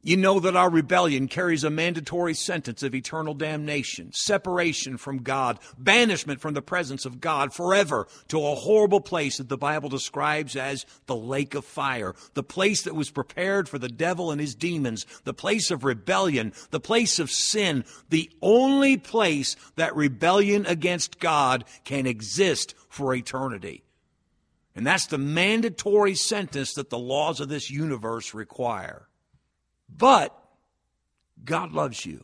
You 0.06 0.18
know 0.18 0.40
that 0.40 0.56
our 0.56 0.70
rebellion 0.70 1.28
carries 1.28 1.64
a 1.64 1.72
mandatory 1.72 2.36
sentence 2.36 2.84
of 2.84 2.94
eternal 2.94 3.34
damnation, 3.34 4.12
separation 4.14 4.98
from 4.98 5.24
God, 5.24 5.58
banishment 5.80 6.40
from 6.40 6.54
the 6.54 6.62
presence 6.62 7.06
of 7.06 7.20
God 7.20 7.56
forever 7.56 8.08
to 8.28 8.38
a 8.46 8.54
horrible 8.54 9.02
place 9.02 9.38
that 9.38 9.50
the 9.50 9.58
Bible 9.58 9.90
describes 9.90 10.56
as 10.56 10.86
the 11.08 11.16
lake 11.16 11.56
of 11.56 11.66
fire, 11.66 12.14
the 12.36 12.44
place 12.44 12.84
that 12.84 12.94
was 12.94 13.10
prepared 13.10 13.68
for 13.68 13.80
the 13.80 13.90
devil 13.90 14.30
and 14.30 14.40
his 14.40 14.54
demons, 14.54 15.08
the 15.24 15.34
place 15.34 15.72
of 15.72 15.84
rebellion, 15.84 16.54
the 16.70 16.80
place 16.80 17.18
of 17.18 17.32
sin, 17.32 17.84
the 18.10 18.30
only 18.44 18.98
place 18.98 19.56
that 19.76 19.96
rebellion 19.96 20.68
against 20.68 21.20
God 21.20 21.66
can 21.84 22.06
exist 22.06 22.76
for 22.90 23.16
eternity. 23.16 23.84
And 24.76 24.86
that's 24.86 25.08
the 25.08 25.18
mandatory 25.18 26.14
sentence 26.14 26.76
that 26.76 26.92
the 26.92 27.00
laws 27.00 27.40
of 27.40 27.50
this 27.50 27.72
universe 27.72 28.36
require. 28.36 29.08
But 29.90 30.38
God 31.44 31.72
loves 31.72 32.06
you. 32.06 32.24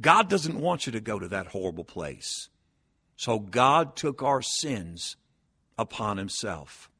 God 0.00 0.28
doesn't 0.28 0.58
want 0.58 0.86
you 0.86 0.92
to 0.92 1.00
go 1.00 1.18
to 1.18 1.28
that 1.28 1.48
horrible 1.48 1.84
place. 1.84 2.48
So 3.16 3.38
God 3.38 3.96
took 3.96 4.22
our 4.22 4.40
sins 4.40 5.16
upon 5.78 6.16
himself. 6.16 6.90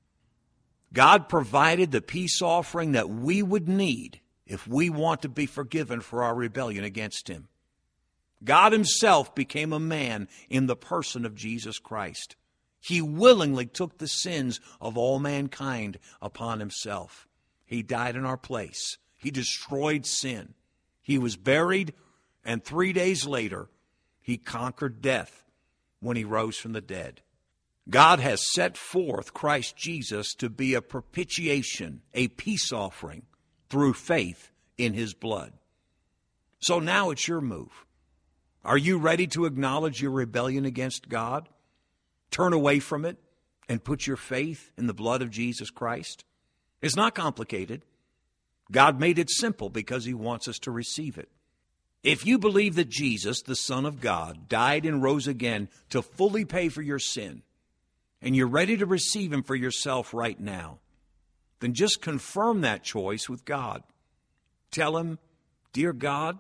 God 0.93 1.29
provided 1.29 1.93
the 1.93 2.03
peace 2.03 2.43
offering 2.43 2.93
that 2.93 3.09
we 3.09 3.43
would 3.43 3.69
need 3.69 4.21
if 4.47 4.67
we 4.67 4.91
want 4.91 5.23
to 5.23 5.29
be 5.29 5.47
forgiven 5.47 6.01
for 6.01 6.23
our 6.23 6.35
rebellion 6.35 6.85
against 6.85 7.29
him. 7.29 7.49
God 8.43 8.73
himself 8.73 9.35
became 9.35 9.73
a 9.73 9.81
man 9.81 10.29
in 10.49 10.67
the 10.67 10.77
person 10.77 11.25
of 11.25 11.35
Jesus 11.35 11.79
Christ. 11.79 12.37
He 12.81 13.01
willingly 13.01 13.67
took 13.67 13.99
the 13.99 14.09
sins 14.09 14.61
of 14.81 14.97
all 14.97 15.19
mankind 15.19 15.99
upon 16.21 16.61
himself. 16.61 17.29
He 17.71 17.85
died 17.85 18.17
in 18.17 18.27
our 18.27 18.37
place. 18.37 18.99
He 19.17 19.31
destroyed 19.31 20.05
sin. 20.05 20.55
He 21.01 21.19
was 21.19 21.37
buried, 21.37 21.95
and 22.45 22.65
three 22.65 22.93
days 22.93 23.29
later, 23.29 23.69
he 24.21 24.39
conquered 24.39 25.01
death 25.01 25.45
when 26.01 26.17
he 26.17 26.25
rose 26.25 26.59
from 26.59 26.73
the 26.73 26.81
dead. 26.81 27.23
God 27.89 28.19
has 28.19 28.53
set 28.53 28.77
forth 28.77 29.33
Christ 29.33 29.77
Jesus 29.77 30.35
to 30.35 30.51
be 30.51 30.75
a 30.75 30.83
propitiation, 30.83 32.03
a 32.13 32.27
peace 32.27 32.73
offering 32.73 33.23
through 33.69 33.95
faith 33.95 34.51
in 34.77 34.93
his 34.95 35.15
blood. 35.15 35.53
So 36.59 36.81
now 36.81 37.11
it's 37.11 37.29
your 37.29 37.41
move. 37.41 37.87
Are 38.65 38.79
you 38.79 38.99
ready 38.99 39.29
to 39.29 39.45
acknowledge 39.45 40.03
your 40.03 40.11
rebellion 40.11 40.65
against 40.65 41.09
God? 41.09 41.49
Turn 42.33 42.53
away 42.53 42.81
from 42.81 43.05
it 43.05 43.17
and 43.69 43.85
put 43.85 44.09
your 44.09 44.17
faith 44.17 44.73
in 44.77 44.89
the 44.89 44.93
blood 44.93 45.23
of 45.23 45.31
Jesus 45.31 45.71
Christ? 45.71 46.25
It's 46.83 46.97
not 46.97 47.15
complicated. 47.15 47.83
God 48.71 49.01
made 49.01 49.19
it 49.19 49.31
simple 49.31 49.69
because 49.69 50.05
He 50.05 50.15
wants 50.15 50.49
us 50.49 50.59
to 50.61 50.71
receive 50.71 51.19
it. 51.19 51.29
If 52.03 52.25
you 52.25 52.39
believe 52.39 52.77
that 52.77 52.89
Jesus, 52.89 53.43
the 53.43 53.57
Son 53.57 53.85
of 53.85 54.01
God, 54.01 54.49
died 54.49 54.87
and 54.87 55.03
rose 55.03 55.27
again 55.27 55.69
to 55.91 56.01
fully 56.01 56.45
pay 56.45 56.69
for 56.69 56.81
your 56.81 56.99
sin, 56.99 57.43
and 58.23 58.35
you're 58.35 58.47
ready 58.47 58.77
to 58.77 58.87
receive 58.87 59.33
Him 59.33 59.43
for 59.43 59.55
yourself 59.55 60.15
right 60.15 60.39
now, 60.39 60.79
then 61.61 61.75
just 61.75 62.01
confirm 62.01 62.63
that 62.63 62.83
choice 62.83 63.29
with 63.29 63.45
God. 63.45 63.83
Tell 64.71 64.97
Him, 64.97 65.19
Dear 65.73 65.93
God, 65.93 66.39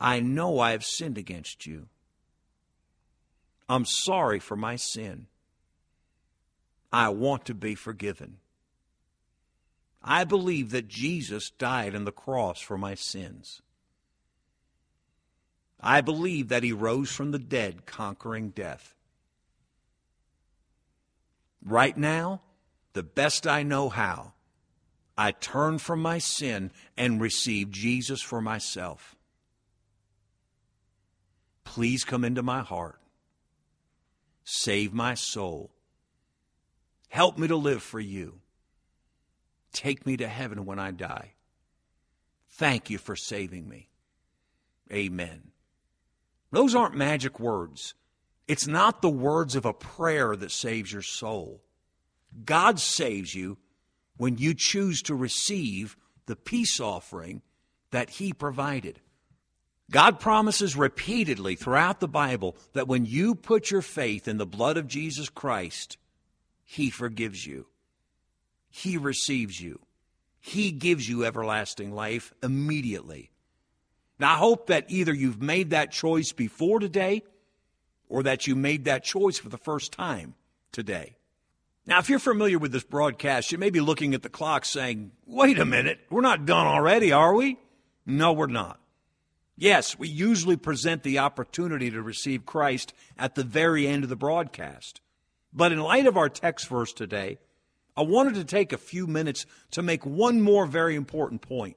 I 0.00 0.20
know 0.20 0.60
I 0.60 0.70
have 0.70 0.84
sinned 0.84 1.18
against 1.18 1.66
you. 1.66 1.88
I'm 3.68 3.84
sorry 3.84 4.38
for 4.38 4.56
my 4.56 4.76
sin. 4.76 5.26
I 6.92 7.10
want 7.10 7.44
to 7.46 7.54
be 7.54 7.74
forgiven. 7.74 8.38
I 10.10 10.24
believe 10.24 10.70
that 10.70 10.88
Jesus 10.88 11.50
died 11.50 11.94
on 11.94 12.06
the 12.06 12.12
cross 12.12 12.62
for 12.62 12.78
my 12.78 12.94
sins. 12.94 13.60
I 15.78 16.00
believe 16.00 16.48
that 16.48 16.62
he 16.62 16.72
rose 16.72 17.10
from 17.12 17.30
the 17.30 17.38
dead, 17.38 17.84
conquering 17.84 18.48
death. 18.48 18.94
Right 21.62 21.94
now, 21.94 22.40
the 22.94 23.02
best 23.02 23.46
I 23.46 23.62
know 23.62 23.90
how, 23.90 24.32
I 25.18 25.32
turn 25.32 25.76
from 25.76 26.00
my 26.00 26.16
sin 26.16 26.70
and 26.96 27.20
receive 27.20 27.70
Jesus 27.70 28.22
for 28.22 28.40
myself. 28.40 29.14
Please 31.64 32.02
come 32.02 32.24
into 32.24 32.42
my 32.42 32.62
heart. 32.62 32.98
Save 34.42 34.94
my 34.94 35.12
soul. 35.12 35.70
Help 37.10 37.36
me 37.36 37.46
to 37.46 37.56
live 37.56 37.82
for 37.82 38.00
you. 38.00 38.40
Take 39.78 40.04
me 40.04 40.16
to 40.16 40.26
heaven 40.26 40.64
when 40.64 40.80
I 40.80 40.90
die. 40.90 41.34
Thank 42.50 42.90
you 42.90 42.98
for 42.98 43.14
saving 43.14 43.68
me. 43.68 43.90
Amen. 44.92 45.52
Those 46.50 46.74
aren't 46.74 46.96
magic 46.96 47.38
words. 47.38 47.94
It's 48.48 48.66
not 48.66 49.02
the 49.02 49.08
words 49.08 49.54
of 49.54 49.64
a 49.64 49.72
prayer 49.72 50.34
that 50.34 50.50
saves 50.50 50.92
your 50.92 51.02
soul. 51.02 51.62
God 52.44 52.80
saves 52.80 53.36
you 53.36 53.56
when 54.16 54.36
you 54.36 54.52
choose 54.52 55.00
to 55.02 55.14
receive 55.14 55.96
the 56.26 56.34
peace 56.34 56.80
offering 56.80 57.42
that 57.92 58.10
He 58.10 58.32
provided. 58.32 58.98
God 59.92 60.18
promises 60.18 60.74
repeatedly 60.74 61.54
throughout 61.54 62.00
the 62.00 62.08
Bible 62.08 62.56
that 62.72 62.88
when 62.88 63.06
you 63.06 63.36
put 63.36 63.70
your 63.70 63.82
faith 63.82 64.26
in 64.26 64.38
the 64.38 64.44
blood 64.44 64.76
of 64.76 64.88
Jesus 64.88 65.28
Christ, 65.28 65.98
He 66.64 66.90
forgives 66.90 67.46
you. 67.46 67.66
He 68.78 68.96
receives 68.96 69.60
you. 69.60 69.80
He 70.38 70.70
gives 70.70 71.08
you 71.08 71.24
everlasting 71.24 71.92
life 71.92 72.32
immediately. 72.44 73.32
Now, 74.20 74.34
I 74.34 74.36
hope 74.36 74.68
that 74.68 74.86
either 74.88 75.12
you've 75.12 75.42
made 75.42 75.70
that 75.70 75.90
choice 75.90 76.30
before 76.30 76.78
today 76.78 77.24
or 78.08 78.22
that 78.22 78.46
you 78.46 78.54
made 78.54 78.84
that 78.84 79.02
choice 79.02 79.36
for 79.36 79.48
the 79.48 79.58
first 79.58 79.90
time 79.90 80.34
today. 80.70 81.16
Now, 81.86 81.98
if 81.98 82.08
you're 82.08 82.20
familiar 82.20 82.58
with 82.58 82.70
this 82.70 82.84
broadcast, 82.84 83.50
you 83.50 83.58
may 83.58 83.70
be 83.70 83.80
looking 83.80 84.14
at 84.14 84.22
the 84.22 84.28
clock 84.28 84.64
saying, 84.64 85.10
wait 85.26 85.58
a 85.58 85.64
minute, 85.64 85.98
we're 86.08 86.20
not 86.20 86.46
done 86.46 86.68
already, 86.68 87.10
are 87.10 87.34
we? 87.34 87.58
No, 88.06 88.32
we're 88.32 88.46
not. 88.46 88.78
Yes, 89.56 89.98
we 89.98 90.06
usually 90.06 90.56
present 90.56 91.02
the 91.02 91.18
opportunity 91.18 91.90
to 91.90 92.00
receive 92.00 92.46
Christ 92.46 92.92
at 93.18 93.34
the 93.34 93.42
very 93.42 93.88
end 93.88 94.04
of 94.04 94.10
the 94.10 94.14
broadcast. 94.14 95.00
But 95.52 95.72
in 95.72 95.80
light 95.80 96.06
of 96.06 96.16
our 96.16 96.28
text 96.28 96.68
verse 96.68 96.92
today, 96.92 97.38
I 97.98 98.02
wanted 98.02 98.34
to 98.34 98.44
take 98.44 98.72
a 98.72 98.78
few 98.78 99.08
minutes 99.08 99.44
to 99.72 99.82
make 99.82 100.06
one 100.06 100.40
more 100.40 100.66
very 100.66 100.94
important 100.94 101.42
point. 101.42 101.76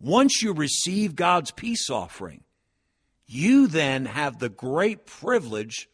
Once 0.00 0.42
you 0.42 0.52
receive 0.52 1.16
God's 1.16 1.50
peace 1.50 1.90
offering, 1.90 2.44
you 3.26 3.66
then 3.66 4.04
have 4.04 4.38
the 4.38 4.48
great 4.48 5.06
privilege 5.06 5.88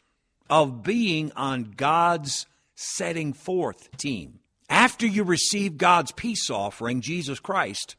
of 0.50 0.82
being 0.82 1.32
on 1.36 1.72
God's 1.74 2.44
setting 2.74 3.32
forth 3.32 3.96
team. 3.96 4.40
After 4.68 5.06
you 5.06 5.24
receive 5.24 5.78
God's 5.78 6.12
peace 6.12 6.50
offering, 6.50 7.00
Jesus 7.00 7.40
Christ, 7.40 7.96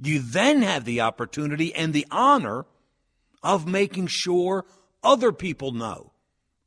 you 0.00 0.20
then 0.20 0.62
have 0.62 0.84
the 0.84 1.00
opportunity 1.00 1.74
and 1.74 1.92
the 1.92 2.06
honor 2.12 2.66
of 3.42 3.66
making 3.66 4.06
sure 4.06 4.64
other 5.02 5.32
people 5.32 5.72
know 5.72 6.12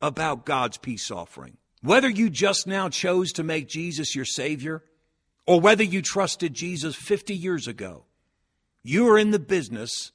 about 0.02 0.44
God's 0.44 0.76
peace 0.76 1.10
offering. 1.10 1.56
Whether 1.84 2.08
you 2.08 2.30
just 2.30 2.66
now 2.66 2.88
chose 2.88 3.30
to 3.32 3.42
make 3.42 3.68
Jesus 3.68 4.16
your 4.16 4.24
Savior, 4.24 4.82
or 5.46 5.60
whether 5.60 5.84
you 5.84 6.00
trusted 6.00 6.54
Jesus 6.54 6.96
50 6.96 7.34
years 7.34 7.68
ago, 7.68 8.06
you 8.82 9.06
are 9.10 9.18
in 9.18 9.32
the 9.32 9.38
business 9.38 10.12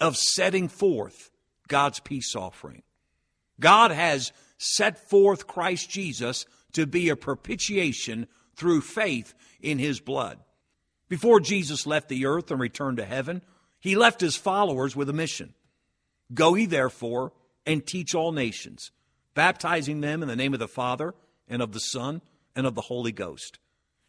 of 0.00 0.16
setting 0.16 0.66
forth 0.66 1.30
God's 1.68 2.00
peace 2.00 2.34
offering. 2.34 2.84
God 3.60 3.90
has 3.90 4.32
set 4.56 5.10
forth 5.10 5.46
Christ 5.46 5.90
Jesus 5.90 6.46
to 6.72 6.86
be 6.86 7.10
a 7.10 7.16
propitiation 7.16 8.26
through 8.56 8.80
faith 8.80 9.34
in 9.60 9.78
his 9.78 10.00
blood. 10.00 10.38
Before 11.10 11.38
Jesus 11.38 11.86
left 11.86 12.08
the 12.08 12.24
earth 12.24 12.50
and 12.50 12.58
returned 12.58 12.96
to 12.96 13.04
heaven, 13.04 13.42
he 13.78 13.94
left 13.94 14.22
his 14.22 14.36
followers 14.36 14.96
with 14.96 15.10
a 15.10 15.12
mission. 15.12 15.52
Go 16.32 16.54
ye 16.54 16.64
therefore 16.64 17.34
and 17.66 17.86
teach 17.86 18.14
all 18.14 18.32
nations 18.32 18.90
baptizing 19.34 20.00
them 20.00 20.22
in 20.22 20.28
the 20.28 20.36
name 20.36 20.54
of 20.54 20.60
the 20.60 20.68
Father 20.68 21.14
and 21.48 21.62
of 21.62 21.72
the 21.72 21.80
Son 21.80 22.22
and 22.54 22.66
of 22.66 22.74
the 22.74 22.82
Holy 22.82 23.12
Ghost, 23.12 23.58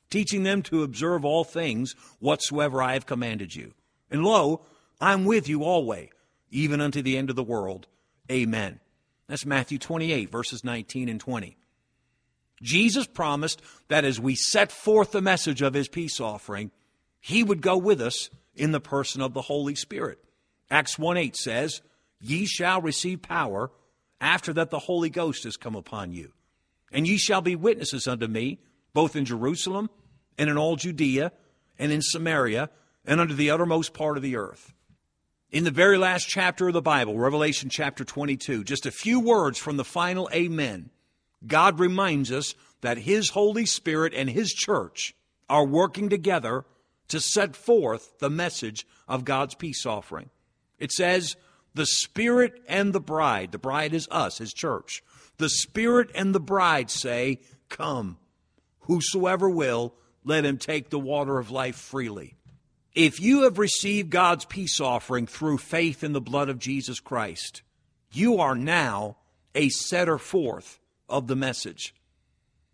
teaching 0.10 0.44
them 0.44 0.62
to 0.64 0.84
observe 0.84 1.26
all 1.26 1.44
things 1.44 1.96
whatsoever 2.20 2.82
I 2.82 2.94
have 2.94 3.06
commanded 3.06 3.56
you. 3.56 3.74
And 4.10 4.24
lo, 4.24 4.62
I'm 5.00 5.26
with 5.26 5.48
you 5.48 5.64
always, 5.64 6.10
even 6.50 6.82
unto 6.82 7.02
the 7.02 7.18
end 7.18 7.30
of 7.30 7.36
the 7.36 7.44
world. 7.44 7.88
Amen. 8.32 8.80
That's 9.28 9.46
Matthew 9.46 9.78
28, 9.78 10.30
verses 10.30 10.64
19 10.64 11.10
and 11.10 11.20
20. 11.20 11.58
Jesus 12.62 13.08
promised 13.08 13.62
that 13.88 14.06
as 14.06 14.20
we 14.20 14.36
set 14.36 14.72
forth 14.72 15.12
the 15.12 15.22
message 15.22 15.62
of 15.62 15.74
his 15.74 15.88
peace 15.88 16.20
offering, 16.20 16.72
he 17.20 17.44
would 17.44 17.62
go 17.62 17.78
with 17.78 18.02
us 18.02 18.30
in 18.56 18.72
the 18.72 18.80
person 18.80 19.22
of 19.22 19.34
the 19.34 19.44
Holy 19.44 19.76
Spirit. 19.76 20.20
Acts 20.70 21.00
1 21.00 21.18
8 21.18 21.36
says, 21.36 21.82
Ye 22.20 22.46
shall 22.46 22.82
receive 22.82 23.22
power 23.22 23.72
after 24.22 24.54
that 24.54 24.70
the 24.70 24.80
Holy 24.80 25.10
Ghost 25.10 25.44
has 25.44 25.58
come 25.58 25.76
upon 25.76 26.14
you. 26.14 26.32
And 26.92 27.08
ye 27.08 27.18
shall 27.18 27.42
be 27.42 27.56
witnesses 27.56 28.08
unto 28.08 28.28
me, 28.28 28.60
both 28.94 29.16
in 29.16 29.26
Jerusalem 29.26 29.90
and 30.38 30.50
in 30.50 30.58
all 30.58 30.76
Judea 30.76 31.32
and 31.80 31.92
in 31.92 32.02
Samaria 32.02 32.70
and 33.06 33.20
unto 33.20 33.34
the 33.34 33.50
uttermost 33.50 33.94
part 33.94 34.18
of 34.18 34.24
the 34.24 34.38
earth. 34.38 34.74
In 35.50 35.64
the 35.64 35.72
very 35.72 35.98
last 35.98 36.30
chapter 36.30 36.68
of 36.68 36.74
the 36.74 36.82
Bible, 36.82 37.18
Revelation 37.18 37.70
chapter 37.70 38.06
22, 38.06 38.64
just 38.64 38.86
a 38.86 38.92
few 38.92 39.20
words 39.20 39.58
from 39.58 39.76
the 39.76 39.84
final 39.84 40.30
Amen, 40.34 40.92
God 41.46 41.80
reminds 41.80 42.32
us 42.32 42.56
that 42.82 43.00
His 43.00 43.30
Holy 43.30 43.66
Spirit 43.66 44.14
and 44.14 44.30
His 44.30 44.54
church 44.54 45.14
are 45.50 45.66
working 45.66 46.10
together 46.10 46.64
to 47.10 47.20
set 47.20 47.56
forth 47.56 48.20
the 48.20 48.30
message 48.30 48.88
of 49.08 49.26
God's 49.26 49.56
peace 49.56 49.86
offering. 49.86 50.30
It 50.80 50.92
says, 50.92 51.36
the 51.74 51.86
Spirit 51.86 52.62
and 52.68 52.94
the 52.94 53.00
bride, 53.00 53.52
the 53.52 53.58
bride 53.58 53.94
is 53.94 54.08
us, 54.12 54.38
His 54.38 54.54
church. 54.54 55.04
The 55.38 55.50
Spirit 55.50 56.10
and 56.14 56.36
the 56.36 56.40
bride 56.40 56.90
say, 56.90 57.40
Come. 57.70 58.18
Whosoever 58.82 59.50
will, 59.50 59.94
let 60.24 60.46
him 60.46 60.58
take 60.58 60.90
the 60.90 61.00
water 61.00 61.40
of 61.40 61.52
life 61.52 61.76
freely. 61.76 62.36
If 62.94 63.20
you 63.20 63.44
have 63.44 63.58
received 63.58 64.10
God's 64.10 64.46
peace 64.46 64.80
offering 64.80 65.26
through 65.26 65.60
faith 65.60 66.04
in 66.04 66.14
the 66.14 66.22
blood 66.22 66.50
of 66.50 66.60
Jesus 66.60 67.00
Christ, 67.00 67.62
you 68.12 68.40
are 68.40 68.56
now 68.56 69.18
a 69.56 69.70
setter 69.70 70.18
forth 70.18 70.80
of 71.08 71.28
the 71.28 71.36
message. 71.36 71.96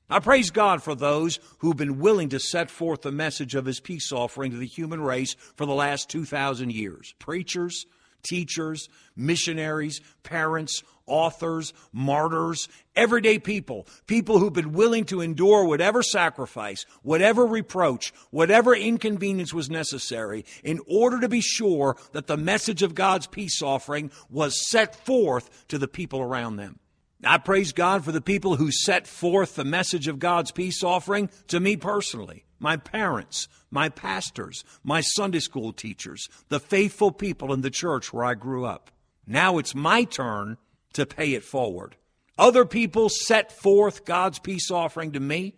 I 0.10 0.20
praise 0.20 0.52
God 0.52 0.82
for 0.82 0.96
those 0.96 1.40
who've 1.60 1.78
been 1.78 2.00
willing 2.00 2.30
to 2.30 2.40
set 2.40 2.72
forth 2.72 3.02
the 3.02 3.12
message 3.12 3.56
of 3.56 3.66
His 3.66 3.80
peace 3.80 4.12
offering 4.12 4.52
to 4.52 4.58
the 4.58 4.66
human 4.66 5.02
race 5.02 5.36
for 5.56 5.66
the 5.66 5.74
last 5.74 6.10
2,000 6.10 6.72
years. 6.72 7.14
Preachers, 7.20 7.86
teachers, 8.24 8.90
missionaries, 9.16 10.02
parents, 10.24 10.84
authors, 11.08 11.74
martyrs, 11.94 12.68
everyday 12.96 13.40
people, 13.40 13.88
people 14.06 14.40
who've 14.40 14.54
been 14.54 14.74
willing 14.74 15.06
to 15.06 15.22
endure 15.22 15.64
whatever 15.64 16.04
sacrifice, 16.04 16.86
whatever 17.02 17.46
reproach, 17.46 18.14
whatever 18.30 18.76
inconvenience 18.76 19.54
was 19.54 19.70
necessary 19.70 20.46
in 20.64 20.80
order 20.88 21.20
to 21.20 21.30
be 21.30 21.42
sure 21.42 21.96
that 22.12 22.28
the 22.28 22.38
message 22.38 22.84
of 22.84 22.94
God's 22.94 23.28
peace 23.28 23.62
offering 23.62 24.12
was 24.30 24.70
set 24.70 24.96
forth 25.06 25.68
to 25.70 25.78
the 25.78 25.88
people 25.88 26.22
around 26.22 26.58
them. 26.58 26.80
I 27.24 27.40
praise 27.40 27.72
God 27.72 28.06
for 28.06 28.12
the 28.12 28.22
people 28.22 28.58
who 28.58 28.72
set 28.72 29.08
forth 29.08 29.56
the 29.56 29.66
message 29.66 30.08
of 30.08 30.20
God's 30.20 30.52
peace 30.52 30.84
offering 30.84 31.30
to 31.48 31.60
me 31.60 31.76
personally, 31.76 32.46
my 32.60 32.78
parents, 32.78 33.48
my 33.72 33.90
pastors, 33.90 34.64
my 34.84 35.02
Sunday 35.02 35.40
school 35.40 35.74
teachers, 35.74 36.28
the 36.50 36.60
faithful 36.60 37.12
people 37.12 37.54
in 37.54 37.62
the 37.62 37.70
church 37.70 38.14
where 38.14 38.26
I 38.26 38.34
grew 38.34 38.66
up. 38.66 38.92
Now 39.26 39.58
it's 39.58 39.76
my 39.76 40.04
turn 40.04 40.58
to 40.94 41.06
pay 41.06 41.34
it 41.34 41.44
forward. 41.44 41.96
Other 42.38 42.66
people 42.66 43.10
set 43.10 43.52
forth 43.52 44.06
God's 44.06 44.40
peace 44.40 44.72
offering 44.72 45.12
to 45.14 45.20
me. 45.20 45.56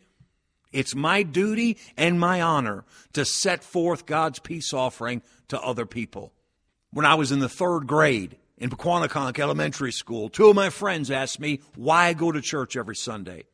It's 0.71 0.95
my 0.95 1.23
duty 1.23 1.77
and 1.97 2.19
my 2.19 2.41
honor 2.41 2.85
to 3.13 3.25
set 3.25 3.63
forth 3.63 4.05
God's 4.05 4.39
peace 4.39 4.73
offering 4.73 5.21
to 5.49 5.59
other 5.61 5.85
people. 5.85 6.33
When 6.91 7.05
I 7.05 7.15
was 7.15 7.31
in 7.31 7.39
the 7.39 7.49
third 7.49 7.87
grade 7.87 8.37
in 8.57 8.69
Pequannock 8.69 9.39
Elementary 9.39 9.91
School, 9.91 10.29
two 10.29 10.49
of 10.49 10.55
my 10.55 10.69
friends 10.69 11.11
asked 11.11 11.39
me 11.39 11.61
why 11.75 12.07
I 12.07 12.13
go 12.13 12.31
to 12.31 12.41
church 12.41 12.75
every 12.75 12.95
Sunday. 12.95 13.45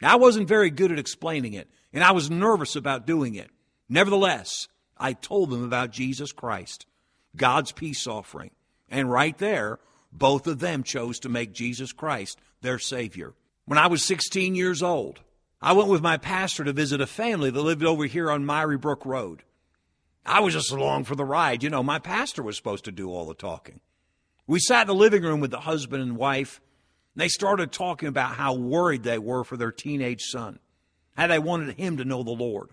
Now, 0.00 0.12
I 0.12 0.16
wasn't 0.16 0.48
very 0.48 0.70
good 0.70 0.90
at 0.90 0.98
explaining 0.98 1.52
it, 1.54 1.68
and 1.92 2.02
I 2.02 2.12
was 2.12 2.30
nervous 2.30 2.74
about 2.76 3.06
doing 3.06 3.34
it. 3.34 3.50
Nevertheless, 3.92 4.68
I 4.96 5.12
told 5.14 5.50
them 5.50 5.64
about 5.64 5.90
Jesus 5.90 6.30
Christ, 6.30 6.86
God's 7.36 7.72
peace 7.72 8.06
offering. 8.06 8.52
And 8.88 9.10
right 9.10 9.36
there, 9.36 9.80
both 10.12 10.46
of 10.46 10.60
them 10.60 10.84
chose 10.84 11.18
to 11.20 11.28
make 11.28 11.52
Jesus 11.52 11.92
Christ 11.92 12.38
their 12.62 12.78
Savior. 12.78 13.34
When 13.66 13.78
I 13.78 13.88
was 13.88 14.04
16 14.04 14.54
years 14.54 14.80
old, 14.80 15.20
I 15.60 15.72
went 15.72 15.88
with 15.88 16.02
my 16.02 16.16
pastor 16.16 16.62
to 16.64 16.72
visit 16.72 17.00
a 17.00 17.06
family 17.06 17.50
that 17.50 17.60
lived 17.60 17.84
over 17.84 18.06
here 18.06 18.30
on 18.30 18.46
Miry 18.46 18.78
Brook 18.78 19.04
Road. 19.04 19.42
I 20.24 20.40
was 20.40 20.54
just 20.54 20.70
along 20.70 21.04
for 21.04 21.16
the 21.16 21.24
ride. 21.24 21.62
You 21.64 21.70
know, 21.70 21.82
my 21.82 21.98
pastor 21.98 22.42
was 22.42 22.56
supposed 22.56 22.84
to 22.84 22.92
do 22.92 23.10
all 23.10 23.26
the 23.26 23.34
talking. 23.34 23.80
We 24.46 24.60
sat 24.60 24.82
in 24.82 24.86
the 24.86 24.94
living 24.94 25.22
room 25.22 25.40
with 25.40 25.50
the 25.50 25.60
husband 25.60 26.02
and 26.02 26.16
wife, 26.16 26.60
and 27.14 27.22
they 27.22 27.28
started 27.28 27.72
talking 27.72 28.08
about 28.08 28.34
how 28.34 28.54
worried 28.54 29.02
they 29.02 29.18
were 29.18 29.42
for 29.42 29.56
their 29.56 29.72
teenage 29.72 30.22
son, 30.26 30.60
how 31.16 31.26
they 31.26 31.38
wanted 31.38 31.76
him 31.76 31.96
to 31.96 32.04
know 32.04 32.22
the 32.22 32.30
Lord. 32.30 32.70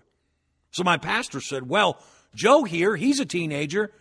So 0.70 0.84
my 0.84 0.98
pastor 0.98 1.40
said, 1.40 1.68
Well, 1.68 1.98
Joe 2.34 2.64
here, 2.64 2.96
he's 2.96 3.20
a 3.20 3.26
teenager. 3.26 3.92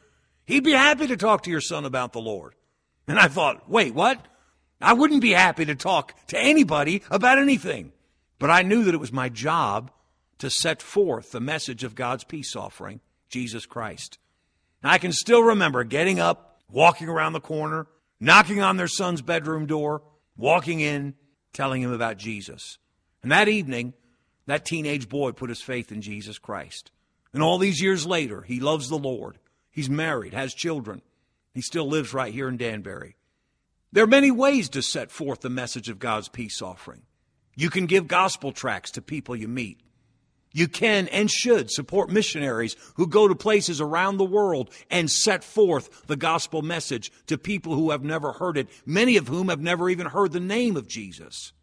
He'd 0.46 0.64
be 0.64 0.72
happy 0.72 1.08
to 1.08 1.18
talk 1.18 1.44
to 1.44 1.52
your 1.52 1.62
son 1.62 1.86
about 1.86 2.14
the 2.14 2.22
Lord. 2.22 2.56
And 3.08 3.20
I 3.20 3.28
thought, 3.28 3.70
wait, 3.70 3.94
what? 3.94 4.26
I 4.80 4.94
wouldn't 4.94 5.22
be 5.22 5.32
happy 5.32 5.66
to 5.66 5.76
talk 5.76 6.14
to 6.28 6.40
anybody 6.40 7.02
about 7.10 7.40
anything. 7.40 7.92
But 8.40 8.50
I 8.50 8.62
knew 8.62 8.84
that 8.84 8.94
it 8.94 9.00
was 9.00 9.12
my 9.12 9.30
job 9.30 9.92
to 10.38 10.50
set 10.50 10.82
forth 10.82 11.32
the 11.32 11.40
message 11.40 11.84
of 11.84 11.96
God's 11.96 12.24
peace 12.24 12.56
offering, 12.56 13.02
Jesus 13.30 13.66
Christ. 13.66 14.20
And 14.84 14.92
I 14.92 15.00
can 15.00 15.12
still 15.12 15.42
remember 15.42 15.84
getting 15.84 16.20
up, 16.20 16.62
walking 16.70 17.10
around 17.10 17.34
the 17.34 17.40
corner, 17.40 17.88
knocking 18.20 18.62
on 18.62 18.78
their 18.78 18.88
son's 18.88 19.22
bedroom 19.22 19.66
door, 19.66 20.04
walking 20.36 20.80
in, 20.80 21.16
telling 21.54 21.82
him 21.82 21.92
about 21.92 22.18
Jesus. 22.18 22.78
And 23.24 23.32
that 23.32 23.48
evening, 23.48 23.94
that 24.48 24.66
teenage 24.66 25.08
boy 25.08 25.32
put 25.32 25.50
his 25.50 25.62
faith 25.62 25.92
in 25.92 26.02
Jesus 26.02 26.40
Christ. 26.40 26.92
And 27.34 27.44
all 27.44 27.58
these 27.58 27.82
years 27.82 28.08
later, 28.08 28.42
he 28.42 28.60
loves 28.60 28.90
the 28.90 28.98
Lord. 28.98 29.38
He's 29.70 29.90
married, 29.90 30.34
has 30.34 30.54
children. 30.54 31.02
He 31.54 31.62
still 31.62 31.88
lives 31.88 32.14
right 32.14 32.34
here 32.34 32.50
in 32.50 32.58
Danbury. 32.58 33.16
There 33.92 34.04
are 34.04 34.08
many 34.08 34.32
ways 34.32 34.70
to 34.70 34.82
set 34.82 35.12
forth 35.12 35.42
the 35.42 35.50
message 35.50 35.90
of 35.90 36.00
God's 36.00 36.30
peace 36.30 36.62
offering. 36.62 37.04
You 37.56 37.70
can 37.70 37.86
give 37.86 38.08
gospel 38.08 38.52
tracts 38.52 38.92
to 38.92 39.02
people 39.02 39.36
you 39.36 39.48
meet. 39.48 39.80
You 40.54 40.68
can 40.68 41.08
and 41.10 41.30
should 41.30 41.70
support 41.70 42.10
missionaries 42.10 42.76
who 42.96 43.08
go 43.08 43.28
to 43.28 43.36
places 43.36 43.82
around 43.82 44.18
the 44.18 44.26
world 44.26 44.72
and 44.90 45.10
set 45.10 45.44
forth 45.44 46.08
the 46.08 46.16
gospel 46.16 46.62
message 46.62 47.12
to 47.28 47.38
people 47.38 47.76
who 47.76 47.92
have 47.92 48.04
never 48.04 48.32
heard 48.32 48.58
it, 48.58 48.68
many 48.86 49.18
of 49.18 49.28
whom 49.28 49.50
have 49.50 49.62
never 49.62 49.90
even 49.90 50.08
heard 50.08 50.32
the 50.32 50.40
name 50.40 50.78
of 50.78 50.88
Jesus. 50.88 51.54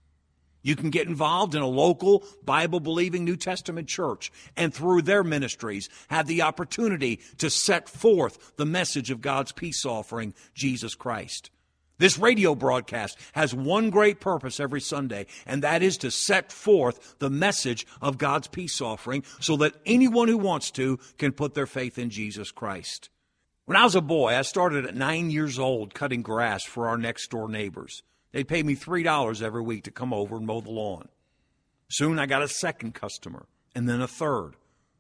You 0.64 0.74
can 0.74 0.88
get 0.88 1.06
involved 1.06 1.54
in 1.54 1.60
a 1.60 1.68
local 1.68 2.24
Bible 2.42 2.80
believing 2.80 3.24
New 3.24 3.36
Testament 3.36 3.86
church 3.86 4.32
and 4.56 4.74
through 4.74 5.02
their 5.02 5.22
ministries 5.22 5.90
have 6.08 6.26
the 6.26 6.42
opportunity 6.42 7.20
to 7.38 7.50
set 7.50 7.88
forth 7.88 8.56
the 8.56 8.64
message 8.64 9.10
of 9.10 9.20
God's 9.20 9.52
peace 9.52 9.84
offering, 9.84 10.32
Jesus 10.54 10.94
Christ. 10.94 11.50
This 11.98 12.18
radio 12.18 12.54
broadcast 12.54 13.18
has 13.32 13.54
one 13.54 13.90
great 13.90 14.20
purpose 14.20 14.58
every 14.58 14.80
Sunday, 14.80 15.26
and 15.46 15.62
that 15.62 15.82
is 15.82 15.98
to 15.98 16.10
set 16.10 16.50
forth 16.50 17.16
the 17.18 17.30
message 17.30 17.86
of 18.00 18.18
God's 18.18 18.48
peace 18.48 18.80
offering 18.80 19.22
so 19.40 19.58
that 19.58 19.74
anyone 19.84 20.28
who 20.28 20.38
wants 20.38 20.70
to 20.72 20.98
can 21.18 21.32
put 21.32 21.52
their 21.52 21.66
faith 21.66 21.98
in 21.98 22.08
Jesus 22.08 22.50
Christ. 22.50 23.10
When 23.66 23.76
I 23.76 23.84
was 23.84 23.94
a 23.94 24.00
boy, 24.00 24.34
I 24.34 24.42
started 24.42 24.86
at 24.86 24.96
nine 24.96 25.30
years 25.30 25.58
old 25.58 25.94
cutting 25.94 26.22
grass 26.22 26.64
for 26.64 26.88
our 26.88 26.98
next 26.98 27.30
door 27.30 27.48
neighbors. 27.48 28.02
They'd 28.34 28.48
pay 28.48 28.64
me 28.64 28.74
$3 28.74 29.42
every 29.42 29.62
week 29.62 29.84
to 29.84 29.92
come 29.92 30.12
over 30.12 30.34
and 30.34 30.44
mow 30.44 30.60
the 30.60 30.68
lawn. 30.68 31.08
Soon 31.88 32.18
I 32.18 32.26
got 32.26 32.42
a 32.42 32.48
second 32.48 32.92
customer, 32.92 33.46
and 33.76 33.88
then 33.88 34.00
a 34.00 34.08
third, 34.08 34.54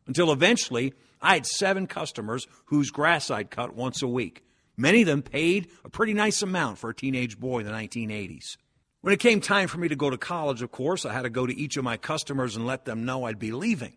until 0.06 0.30
eventually 0.30 0.94
I 1.20 1.34
had 1.34 1.44
seven 1.44 1.88
customers 1.88 2.46
whose 2.66 2.92
grass 2.92 3.32
I'd 3.32 3.50
cut 3.50 3.74
once 3.74 4.02
a 4.02 4.06
week. 4.06 4.44
Many 4.76 5.00
of 5.00 5.08
them 5.08 5.22
paid 5.22 5.68
a 5.84 5.88
pretty 5.88 6.14
nice 6.14 6.42
amount 6.42 6.78
for 6.78 6.90
a 6.90 6.94
teenage 6.94 7.40
boy 7.40 7.58
in 7.58 7.66
the 7.66 7.72
1980s. 7.72 8.56
When 9.00 9.12
it 9.12 9.18
came 9.18 9.40
time 9.40 9.66
for 9.66 9.78
me 9.78 9.88
to 9.88 9.96
go 9.96 10.10
to 10.10 10.16
college, 10.16 10.62
of 10.62 10.70
course, 10.70 11.04
I 11.04 11.12
had 11.12 11.22
to 11.22 11.28
go 11.28 11.44
to 11.44 11.58
each 11.58 11.76
of 11.76 11.82
my 11.82 11.96
customers 11.96 12.54
and 12.54 12.68
let 12.68 12.84
them 12.84 13.04
know 13.04 13.24
I'd 13.24 13.40
be 13.40 13.50
leaving. 13.50 13.96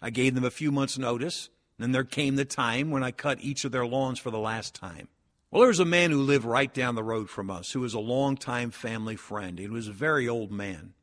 I 0.00 0.08
gave 0.08 0.34
them 0.34 0.44
a 0.44 0.50
few 0.50 0.72
months' 0.72 0.96
notice, 0.96 1.50
and 1.76 1.84
then 1.84 1.92
there 1.92 2.02
came 2.02 2.36
the 2.36 2.46
time 2.46 2.90
when 2.90 3.04
I 3.04 3.10
cut 3.10 3.42
each 3.42 3.66
of 3.66 3.72
their 3.72 3.86
lawns 3.86 4.18
for 4.18 4.30
the 4.30 4.38
last 4.38 4.74
time. 4.74 5.08
Well, 5.54 5.60
there 5.60 5.68
was 5.68 5.78
a 5.78 5.84
man 5.84 6.10
who 6.10 6.22
lived 6.22 6.44
right 6.44 6.74
down 6.74 6.96
the 6.96 7.04
road 7.04 7.30
from 7.30 7.48
us 7.48 7.70
who 7.70 7.78
was 7.78 7.94
a 7.94 8.00
longtime 8.00 8.72
family 8.72 9.14
friend. 9.14 9.56
He 9.56 9.68
was 9.68 9.86
a 9.86 9.92
very 9.92 10.28
old 10.28 10.50
man. 10.50 10.94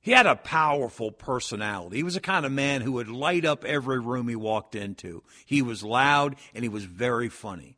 He 0.00 0.12
had 0.12 0.24
a 0.24 0.34
powerful 0.34 1.12
personality. 1.12 1.98
He 1.98 2.02
was 2.02 2.14
the 2.14 2.20
kind 2.20 2.46
of 2.46 2.52
man 2.52 2.80
who 2.80 2.92
would 2.92 3.10
light 3.10 3.44
up 3.44 3.66
every 3.66 4.00
room 4.00 4.26
he 4.26 4.34
walked 4.34 4.74
into. 4.74 5.22
He 5.44 5.60
was 5.60 5.82
loud 5.82 6.36
and 6.54 6.64
he 6.64 6.70
was 6.70 6.84
very 6.84 7.28
funny. 7.28 7.76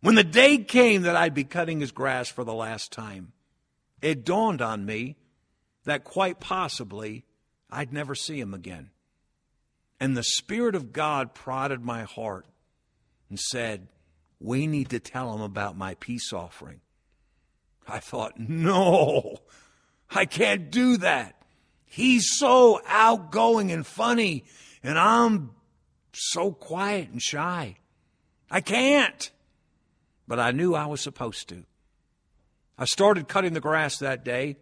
When 0.00 0.16
the 0.16 0.24
day 0.24 0.58
came 0.58 1.02
that 1.02 1.14
I'd 1.14 1.32
be 1.32 1.44
cutting 1.44 1.78
his 1.78 1.92
grass 1.92 2.26
for 2.26 2.42
the 2.42 2.52
last 2.52 2.90
time, 2.90 3.30
it 4.02 4.24
dawned 4.24 4.60
on 4.60 4.84
me 4.84 5.14
that 5.84 6.02
quite 6.02 6.40
possibly 6.40 7.24
I'd 7.70 7.92
never 7.92 8.16
see 8.16 8.40
him 8.40 8.52
again. 8.52 8.90
And 10.00 10.16
the 10.16 10.24
Spirit 10.24 10.74
of 10.74 10.92
God 10.92 11.36
prodded 11.36 11.84
my 11.84 12.02
heart 12.02 12.46
and 13.30 13.38
said, 13.38 13.86
we 14.40 14.66
need 14.66 14.90
to 14.90 15.00
tell 15.00 15.34
him 15.34 15.40
about 15.40 15.76
my 15.76 15.94
peace 15.94 16.32
offering. 16.32 16.80
I 17.86 17.98
thought, 17.98 18.38
no, 18.38 19.38
I 20.10 20.26
can't 20.26 20.70
do 20.70 20.98
that. 20.98 21.34
He's 21.86 22.38
so 22.38 22.80
outgoing 22.86 23.72
and 23.72 23.86
funny, 23.86 24.44
and 24.82 24.98
I'm 24.98 25.50
so 26.12 26.52
quiet 26.52 27.08
and 27.10 27.20
shy. 27.20 27.76
I 28.50 28.60
can't. 28.60 29.30
But 30.26 30.38
I 30.38 30.50
knew 30.50 30.74
I 30.74 30.86
was 30.86 31.00
supposed 31.00 31.48
to. 31.48 31.64
I 32.76 32.84
started 32.84 33.26
cutting 33.28 33.54
the 33.54 33.60
grass 33.60 33.98
that 33.98 34.24
day. 34.24 34.56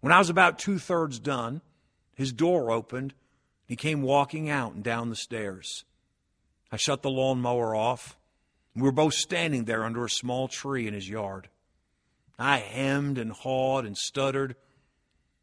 When 0.00 0.12
I 0.12 0.18
was 0.18 0.30
about 0.30 0.58
two 0.58 0.78
thirds 0.78 1.18
done, 1.18 1.62
his 2.14 2.32
door 2.32 2.70
opened. 2.70 3.14
He 3.66 3.76
came 3.76 4.02
walking 4.02 4.50
out 4.50 4.74
and 4.74 4.84
down 4.84 5.08
the 5.08 5.16
stairs. 5.16 5.84
I 6.70 6.76
shut 6.76 7.02
the 7.02 7.10
lawnmower 7.10 7.74
off. 7.74 8.18
We 8.80 8.86
were 8.86 8.92
both 8.92 9.14
standing 9.14 9.64
there 9.64 9.84
under 9.84 10.04
a 10.04 10.10
small 10.10 10.48
tree 10.48 10.88
in 10.88 10.94
his 10.94 11.08
yard. 11.08 11.48
I 12.38 12.58
hemmed 12.58 13.18
and 13.18 13.30
hawed 13.30 13.84
and 13.84 13.96
stuttered 13.96 14.56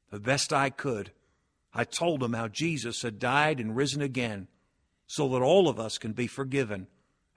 the 0.09 0.19
best 0.19 0.51
I 0.51 0.71
could. 0.71 1.11
I 1.73 1.83
told 1.83 2.23
him 2.23 2.33
how 2.33 2.47
Jesus 2.47 3.03
had 3.03 3.19
died 3.19 3.59
and 3.59 3.75
risen 3.75 4.01
again 4.01 4.47
so 5.05 5.27
that 5.29 5.43
all 5.43 5.69
of 5.69 5.79
us 5.79 5.99
can 5.99 6.13
be 6.13 6.25
forgiven 6.25 6.87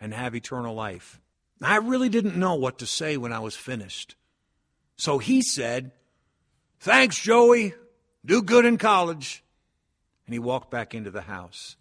and 0.00 0.14
have 0.14 0.34
eternal 0.34 0.74
life. 0.74 1.20
I 1.60 1.76
really 1.76 2.08
didn't 2.08 2.36
know 2.36 2.54
what 2.54 2.78
to 2.78 2.86
say 2.86 3.18
when 3.18 3.34
I 3.34 3.40
was 3.40 3.54
finished. 3.54 4.16
So 4.96 5.18
he 5.18 5.42
said, 5.42 5.92
Thanks, 6.78 7.20
Joey. 7.20 7.74
Do 8.24 8.42
good 8.42 8.64
in 8.64 8.78
college. 8.78 9.44
And 10.26 10.32
he 10.32 10.38
walked 10.38 10.70
back 10.70 10.94
into 10.94 11.10
the 11.10 11.22
house. 11.22 11.76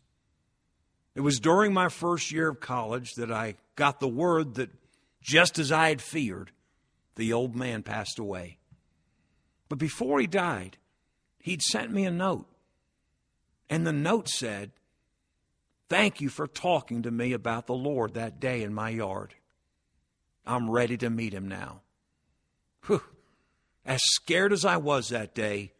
It 1.19 1.23
was 1.23 1.41
during 1.41 1.73
my 1.73 1.89
first 1.89 2.31
year 2.31 2.47
of 2.47 2.61
college 2.61 3.15
that 3.15 3.29
I 3.29 3.55
got 3.75 3.99
the 3.99 4.07
word 4.07 4.53
that, 4.53 4.69
just 5.21 5.59
as 5.59 5.69
I 5.69 5.89
had 5.89 6.01
feared, 6.01 6.53
the 7.15 7.33
old 7.33 7.57
man 7.57 7.83
passed 7.83 8.19
away. 8.19 8.57
But 9.67 9.79
before 9.79 10.21
he 10.21 10.27
died, 10.27 10.77
he'd 11.39 11.61
sent 11.61 11.91
me 11.91 12.05
a 12.05 12.09
note. 12.09 12.47
And 13.69 13.85
the 13.85 13.91
note 13.91 14.29
said, 14.29 14.71
Thank 15.89 16.21
you 16.21 16.29
for 16.29 16.47
talking 16.47 17.01
to 17.01 17.11
me 17.11 17.33
about 17.33 17.67
the 17.67 17.73
Lord 17.73 18.13
that 18.13 18.39
day 18.39 18.63
in 18.63 18.73
my 18.73 18.87
yard. 18.87 19.35
I'm 20.45 20.71
ready 20.71 20.95
to 20.99 21.09
meet 21.09 21.33
him 21.33 21.49
now. 21.49 21.81
Whew. 22.85 23.03
As 23.85 23.99
scared 24.05 24.53
as 24.53 24.63
I 24.63 24.77
was 24.77 25.09
that 25.09 25.35
day, 25.35 25.73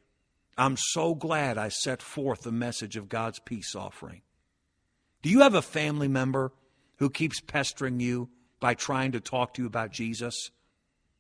I'm 0.58 0.76
so 0.76 1.16
glad 1.16 1.58
I 1.58 1.70
set 1.70 2.02
forth 2.02 2.42
the 2.42 2.52
message 2.52 2.98
of 2.98 3.08
God's 3.08 3.40
peace 3.40 3.74
offering. 3.74 4.22
Do 5.22 5.30
you 5.30 5.42
have 5.42 5.54
a 5.54 5.62
family 5.62 6.08
member 6.08 6.52
who 6.98 7.10
keeps 7.10 7.42
pestering 7.42 8.00
you 8.00 8.30
by 8.60 8.74
trying 8.74 9.12
to 9.14 9.20
talk 9.20 9.54
to 9.54 9.62
you 9.62 9.68
about 9.68 9.92
Jesus? 9.92 10.52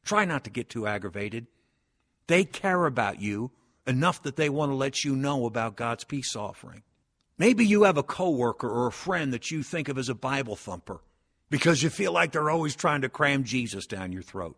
Try 0.06 0.26
not 0.26 0.44
to 0.46 0.50
get 0.50 0.70
too 0.70 0.88
aggravated. 0.88 1.48
They 2.28 2.46
care 2.46 2.86
about 2.86 3.22
you 3.22 3.52
enough 3.86 4.24
that 4.24 4.36
they 4.36 4.50
want 4.50 4.72
to 4.72 4.76
let 4.76 5.04
you 5.04 5.16
know 5.16 5.46
about 5.46 5.76
God's 5.76 6.04
peace 6.04 6.36
offering. 6.36 6.84
Maybe 7.38 7.66
you 7.66 7.84
have 7.84 7.98
a 7.98 8.04
coworker 8.04 8.70
or 8.70 8.88
a 8.88 8.92
friend 8.92 9.34
that 9.34 9.50
you 9.50 9.64
think 9.64 9.90
of 9.90 9.98
as 9.98 10.10
a 10.10 10.16
Bible 10.16 10.56
thumper 10.56 11.02
because 11.50 11.82
you 11.82 11.90
feel 11.90 12.12
like 12.12 12.32
they're 12.32 12.50
always 12.50 12.76
trying 12.76 13.02
to 13.02 13.10
cram 13.10 13.44
Jesus 13.44 13.88
down 13.88 14.12
your 14.12 14.22
throat. 14.22 14.58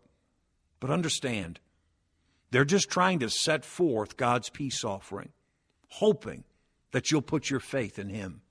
But 0.80 0.90
understand, 0.90 1.60
they're 2.50 2.64
just 2.64 2.90
trying 2.90 3.20
to 3.20 3.30
set 3.30 3.64
forth 3.64 4.16
God's 4.16 4.50
peace 4.50 4.84
offering, 4.84 5.30
hoping 5.88 6.44
that 6.90 7.10
you'll 7.10 7.22
put 7.22 7.48
your 7.48 7.60
faith 7.60 7.98
in 7.98 8.08
Him. 8.08 8.42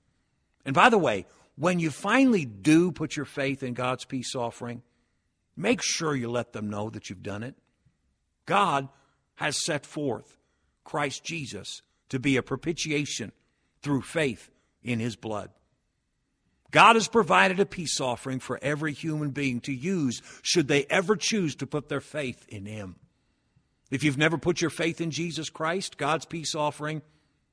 And 0.64 0.74
by 0.74 0.88
the 0.88 0.98
way, 0.98 1.26
when 1.56 1.78
you 1.78 1.90
finally 1.90 2.44
do 2.44 2.92
put 2.92 3.16
your 3.16 3.24
faith 3.24 3.62
in 3.62 3.74
God's 3.74 4.04
peace 4.04 4.34
offering, 4.34 4.82
make 5.56 5.80
sure 5.82 6.14
you 6.14 6.30
let 6.30 6.52
them 6.52 6.70
know 6.70 6.90
that 6.90 7.10
you've 7.10 7.22
done 7.22 7.42
it. 7.42 7.54
God 8.46 8.88
has 9.36 9.64
set 9.64 9.86
forth 9.86 10.36
Christ 10.84 11.24
Jesus 11.24 11.82
to 12.08 12.18
be 12.18 12.36
a 12.36 12.42
propitiation 12.42 13.32
through 13.82 14.02
faith 14.02 14.50
in 14.82 14.98
His 14.98 15.16
blood. 15.16 15.50
God 16.70 16.96
has 16.96 17.06
provided 17.06 17.60
a 17.60 17.66
peace 17.66 18.00
offering 18.00 18.40
for 18.40 18.58
every 18.62 18.94
human 18.94 19.30
being 19.30 19.60
to 19.62 19.72
use 19.72 20.22
should 20.42 20.68
they 20.68 20.84
ever 20.86 21.16
choose 21.16 21.54
to 21.56 21.66
put 21.66 21.88
their 21.88 22.00
faith 22.00 22.46
in 22.48 22.64
Him. 22.64 22.96
If 23.90 24.02
you've 24.02 24.16
never 24.16 24.38
put 24.38 24.62
your 24.62 24.70
faith 24.70 25.02
in 25.02 25.10
Jesus 25.10 25.50
Christ, 25.50 25.98
God's 25.98 26.24
peace 26.24 26.54
offering, 26.54 27.02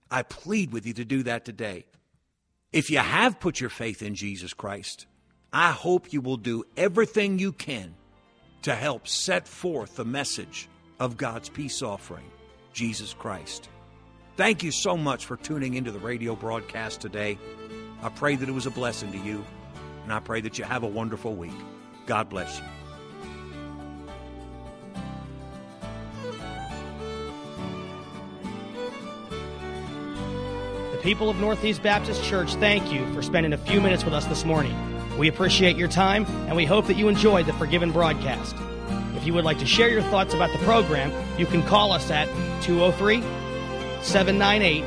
I 0.10 0.24
plead 0.24 0.72
with 0.72 0.86
you 0.86 0.94
to 0.94 1.06
do 1.06 1.24
that 1.24 1.44
today. 1.44 1.86
If 2.72 2.92
you 2.92 3.00
have 3.00 3.40
put 3.40 3.60
your 3.60 3.72
faith 3.72 4.04
in 4.04 4.14
Jesus 4.14 4.54
Christ, 4.54 5.08
I 5.52 5.72
hope 5.72 6.14
you 6.14 6.22
will 6.22 6.38
do 6.38 6.64
everything 6.78 7.40
you 7.40 7.52
can 7.52 7.96
to 8.62 8.76
help 8.76 9.08
set 9.08 9.48
forth 9.48 9.96
the 9.96 10.06
message 10.06 10.70
of 11.00 11.18
God's 11.18 11.50
peace 11.50 11.82
offering, 11.82 12.30
Jesus 12.72 13.16
Christ. 13.16 13.70
Thank 14.38 14.62
you 14.62 14.72
so 14.72 14.96
much 14.96 15.26
for 15.26 15.36
tuning 15.36 15.74
into 15.74 15.92
the 15.92 15.98
radio 15.98 16.36
broadcast 16.36 17.02
today. 17.02 17.40
I 18.04 18.10
pray 18.10 18.36
that 18.36 18.48
it 18.48 18.52
was 18.52 18.68
a 18.68 18.72
blessing 18.72 19.12
to 19.14 19.18
you, 19.18 19.44
and 20.04 20.14
I 20.14 20.20
pray 20.20 20.40
that 20.42 20.60
you 20.60 20.64
have 20.64 20.84
a 20.84 20.88
wonderful 20.88 21.34
week. 21.34 21.52
God 22.06 22.30
bless 22.30 22.60
you. 22.60 22.66
People 31.02 31.30
of 31.30 31.40
Northeast 31.40 31.82
Baptist 31.82 32.24
Church 32.24 32.56
thank 32.56 32.92
you 32.92 33.12
for 33.14 33.22
spending 33.22 33.54
a 33.54 33.58
few 33.58 33.80
minutes 33.80 34.04
with 34.04 34.14
us 34.14 34.26
this 34.26 34.44
morning. 34.44 34.76
We 35.18 35.28
appreciate 35.28 35.78
your 35.78 35.88
time, 35.88 36.26
and 36.48 36.56
we 36.56 36.66
hope 36.66 36.88
that 36.88 36.98
you 36.98 37.08
enjoyed 37.08 37.46
the 37.46 37.54
Forgiven 37.54 37.92
broadcast. 37.92 38.56
If 39.16 39.26
you 39.26 39.34
would 39.34 39.46
like 39.46 39.60
to 39.60 39.66
share 39.66 39.90
your 39.90 40.02
thoughts 40.04 40.34
about 40.34 40.52
the 40.52 40.58
program, 40.60 41.12
you 41.38 41.46
can 41.46 41.64
call 41.64 41.92
us 41.92 42.10
at 42.12 42.28
203 42.64 43.22
798 44.02 44.84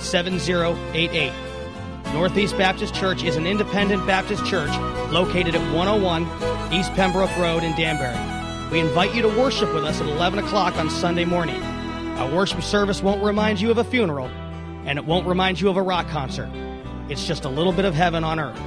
7088. 0.00 1.32
Northeast 2.12 2.56
Baptist 2.56 2.94
Church 2.94 3.22
is 3.22 3.36
an 3.36 3.46
independent 3.46 4.06
Baptist 4.06 4.44
church 4.46 4.70
located 5.10 5.54
at 5.54 5.74
101 5.74 6.72
East 6.72 6.92
Pembroke 6.94 7.34
Road 7.36 7.62
in 7.62 7.74
Danbury. 7.76 8.16
We 8.70 8.80
invite 8.80 9.14
you 9.14 9.22
to 9.22 9.28
worship 9.28 9.72
with 9.74 9.84
us 9.84 10.00
at 10.00 10.06
11 10.06 10.38
o'clock 10.40 10.76
on 10.76 10.90
Sunday 10.90 11.24
morning. 11.24 11.62
Our 12.18 12.34
worship 12.34 12.62
service 12.62 13.02
won't 13.02 13.22
remind 13.22 13.60
you 13.60 13.70
of 13.70 13.78
a 13.78 13.84
funeral, 13.84 14.30
and 14.84 14.98
it 14.98 15.04
won't 15.04 15.26
remind 15.26 15.60
you 15.60 15.68
of 15.68 15.76
a 15.76 15.82
rock 15.82 16.08
concert. 16.08 16.50
It's 17.08 17.26
just 17.26 17.44
a 17.44 17.48
little 17.48 17.72
bit 17.72 17.84
of 17.84 17.94
heaven 17.94 18.24
on 18.24 18.38
earth. 18.38 18.60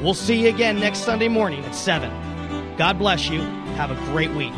We'll 0.00 0.14
see 0.14 0.42
you 0.42 0.48
again 0.48 0.80
next 0.80 1.00
Sunday 1.00 1.28
morning 1.28 1.64
at 1.64 1.74
7. 1.74 2.10
God 2.76 2.98
bless 2.98 3.28
you. 3.28 3.40
Have 3.76 3.90
a 3.90 3.96
great 4.12 4.30
week. 4.32 4.52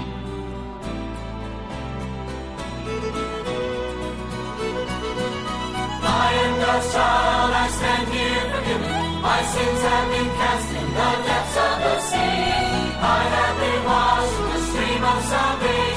Child, 6.94 7.50
I 7.52 7.66
stand 7.68 8.08
here 8.08 8.44
forgiven. 8.54 9.22
My 9.22 9.42
sins 9.42 9.80
have 9.82 10.08
been 10.10 10.30
cast 10.38 10.68
in 10.68 10.88
the 10.94 11.10
depths 11.26 11.56
of 11.56 11.76
the 11.82 11.98
sea. 12.00 12.18
I 12.18 13.22
have 13.34 13.56
been 13.58 13.82
washed 13.84 14.38
in 14.38 14.46
the 14.52 14.60
stream 14.68 15.02
of 15.02 15.24
salvation. 15.24 15.93